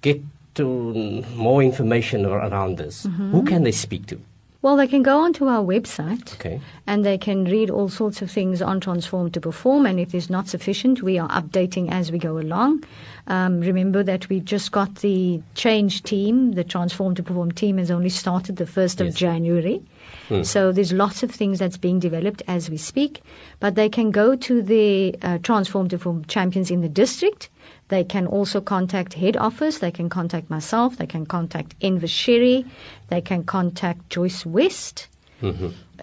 get 0.02 0.20
to 0.54 1.22
more 1.34 1.62
information 1.62 2.24
around 2.26 2.78
this? 2.78 3.06
Mm-hmm. 3.06 3.30
Who 3.32 3.44
can 3.44 3.62
they 3.64 3.72
speak 3.72 4.06
to? 4.06 4.20
Well, 4.62 4.76
they 4.76 4.86
can 4.86 5.02
go 5.02 5.18
onto 5.18 5.46
our 5.46 5.62
website 5.62 6.32
Okay. 6.36 6.58
and 6.86 7.04
they 7.04 7.18
can 7.18 7.44
read 7.44 7.68
all 7.68 7.90
sorts 7.90 8.22
of 8.22 8.30
things 8.30 8.62
on 8.62 8.80
Transform 8.80 9.30
to 9.32 9.40
Perform. 9.40 9.84
And 9.84 10.00
if 10.00 10.14
it's 10.14 10.30
not 10.30 10.48
sufficient, 10.48 11.02
we 11.02 11.18
are 11.18 11.28
updating 11.28 11.90
as 11.92 12.10
we 12.10 12.18
go 12.18 12.38
along. 12.38 12.82
Um, 13.26 13.60
remember 13.60 14.02
that 14.02 14.30
we've 14.30 14.44
just 14.44 14.72
got 14.72 14.94
the 14.96 15.42
change 15.54 16.02
team. 16.02 16.52
The 16.52 16.64
Transform 16.64 17.14
to 17.16 17.22
Perform 17.22 17.52
team 17.52 17.76
has 17.76 17.90
only 17.90 18.08
started 18.08 18.56
the 18.56 18.64
1st 18.64 19.00
of 19.02 19.06
Yes. 19.08 19.16
January. 20.28 20.44
So 20.44 20.72
there's 20.72 20.92
lots 20.92 21.22
of 21.22 21.30
things 21.30 21.58
that's 21.58 21.76
being 21.76 21.98
developed 21.98 22.42
as 22.46 22.70
we 22.70 22.76
speak. 22.76 23.22
But 23.60 23.74
they 23.74 23.88
can 23.88 24.10
go 24.10 24.36
to 24.36 24.62
the 24.62 25.16
uh, 25.22 25.38
Transform 25.38 25.88
to 25.88 25.98
Perform 25.98 26.24
champions 26.26 26.70
in 26.70 26.80
the 26.80 26.88
district. 26.88 27.48
They 27.88 28.04
can 28.04 28.26
also 28.26 28.60
contact 28.60 29.14
head 29.14 29.36
office. 29.36 29.78
They 29.78 29.90
can 29.90 30.08
contact 30.08 30.50
myself. 30.50 30.96
They 30.96 31.06
can 31.06 31.26
contact 31.26 31.74
Enver 31.80 32.06
Sherry. 32.06 32.64
They 33.08 33.20
can 33.20 33.44
contact 33.44 34.08
Joyce 34.10 34.46
West. 34.46 35.08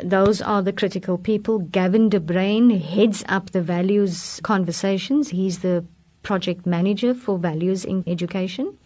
Those 0.04 0.42
are 0.42 0.62
the 0.62 0.72
critical 0.74 1.18
people. 1.18 1.60
Gavin 1.60 2.10
De 2.10 2.20
Bruin 2.20 2.70
heads 2.70 3.24
up 3.28 3.52
the 3.52 3.62
values 3.62 4.40
conversations. 4.44 5.30
He's 5.30 5.60
the 5.60 5.84
project 6.22 6.66
manager 6.66 7.16
for 7.16 7.40
values 7.40 7.84
in 7.84 8.04
education, 8.06 8.78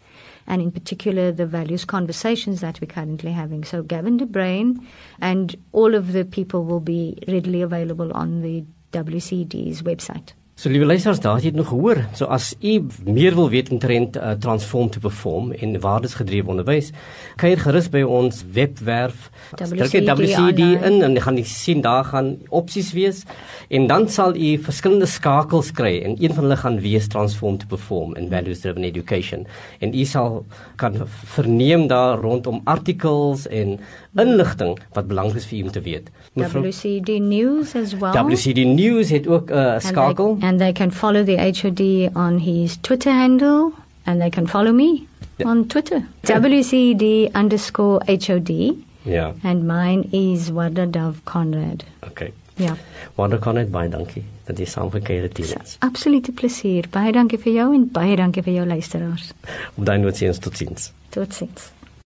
and 0.47 0.61
in 0.61 0.71
particular 0.71 1.31
the 1.31 1.45
values 1.45 1.85
conversations 1.85 2.61
that 2.61 2.79
we're 2.81 2.87
currently 2.87 3.31
having. 3.31 3.63
So 3.63 3.83
Gavin 3.83 4.17
De 4.17 4.25
Bruin 4.25 4.85
and 5.19 5.55
all 5.71 5.95
of 5.95 6.13
the 6.13 6.25
people 6.25 6.63
will 6.65 6.79
be 6.79 7.17
readily 7.27 7.61
available 7.61 8.11
on 8.13 8.41
the 8.41 8.63
WCD's 8.91 9.81
website. 9.81 10.33
So 10.55 10.69
liewe 10.71 10.85
luisteraars, 10.85 11.19
daar 11.19 11.35
het 11.35 11.43
jy 11.43 11.49
nog 11.51 11.67
gehoor. 11.67 11.97
So 12.15 12.29
as 12.31 12.53
u 12.63 12.77
meer 13.03 13.35
wil 13.35 13.49
weet 13.51 13.73
intrent 13.75 14.15
uh, 14.15 14.37
transform 14.39 14.87
to 14.89 15.01
perform 15.03 15.49
en 15.51 15.73
waardesgedrewe 15.83 16.47
onderwys, 16.53 16.93
kyk 17.35 17.59
gerus 17.65 17.89
by 17.91 18.05
ons 18.07 18.39
webwerf. 18.55 19.25
Druk 19.59 19.91
jy 19.91 20.05
WCD 20.07 20.69
in 20.87 21.01
en 21.03 21.17
jy 21.17 21.25
gaan 21.25 21.41
sien 21.43 21.83
daar 21.83 22.07
gaan 22.07 22.37
opsies 22.55 22.93
wees. 22.95 23.25
En 23.67 23.89
dan 23.91 24.07
sal 24.07 24.39
u 24.39 24.53
verskillende 24.63 25.09
skakels 25.11 25.73
kry 25.75 25.97
en 26.07 26.15
een 26.23 26.31
van 26.31 26.47
hulle 26.47 26.59
gaan 26.63 26.79
wees 26.79 27.11
transform 27.11 27.59
to 27.59 27.67
perform 27.67 28.15
and 28.15 28.31
values 28.31 28.63
driven 28.63 28.87
education. 28.87 29.43
En 29.83 29.91
u 29.91 30.07
sal 30.07 30.45
kan 30.79 31.01
verneem 31.35 31.89
daar 31.91 32.23
rondom 32.23 32.61
artikels 32.63 33.43
en 33.51 33.75
inligting 34.15 34.77
wat 34.93 35.07
belangrik 35.07 35.35
is 35.35 35.45
vir 35.45 35.57
u 35.59 35.61
om 35.63 35.71
te 35.71 35.81
weet. 35.81 36.09
WCD 36.33 37.19
News 37.19 37.75
as 37.75 37.93
well. 37.97 38.13
WCD 38.13 38.65
News 38.65 39.09
het 39.09 39.27
ook 39.27 39.49
'n 39.49 39.53
uh, 39.53 39.73
And 39.73 39.83
skakel. 39.83 40.37
They, 40.39 40.47
and 40.49 40.59
they 40.59 40.71
can 40.71 40.91
follow 40.91 41.23
the 41.25 41.37
HOD 41.37 42.15
on 42.15 42.37
his 42.39 42.77
Twitter 42.81 43.11
handle, 43.13 43.71
and 44.05 44.19
they 44.19 44.29
can 44.29 44.47
follow 44.47 44.73
me 44.73 45.03
Yeah. 45.37 45.51
on 45.51 45.65
Twitter. 45.67 46.01
WCD 46.23 47.29
underscore 47.35 48.01
HOD, 48.07 48.73
Ja, 49.03 49.33
and 49.43 49.63
mine 49.67 50.07
is 50.11 50.49
Wada 50.51 50.85
Dove 50.85 51.19
Conrad. 51.23 51.83
okay. 52.07 52.31
Ja, 52.57 52.75
Wonder 53.15 53.39
kan 53.39 53.53
net 53.55 53.71
baie 53.71 53.89
dankie 53.89 54.23
dat 54.45 54.57
jy 54.57 54.65
saamgekeer 54.65 55.21
het 55.21 55.37
hier. 55.37 55.57
absolute 55.79 56.31
plesier. 56.31 56.85
Baie 56.89 57.11
dankie 57.11 57.37
vir 57.39 57.53
jou 57.53 57.73
en 57.73 57.89
baie 57.91 58.15
dankie 58.15 58.43
vir 58.43 58.53
jou 58.53 58.65
luisteraars. 58.67 59.31
Op 59.75 59.85
daai 59.85 59.97
noot 59.99 60.15
sien 60.15 60.27
ons 60.27 60.39
totsiens. 60.39 60.91
Totsiens. 61.09 61.71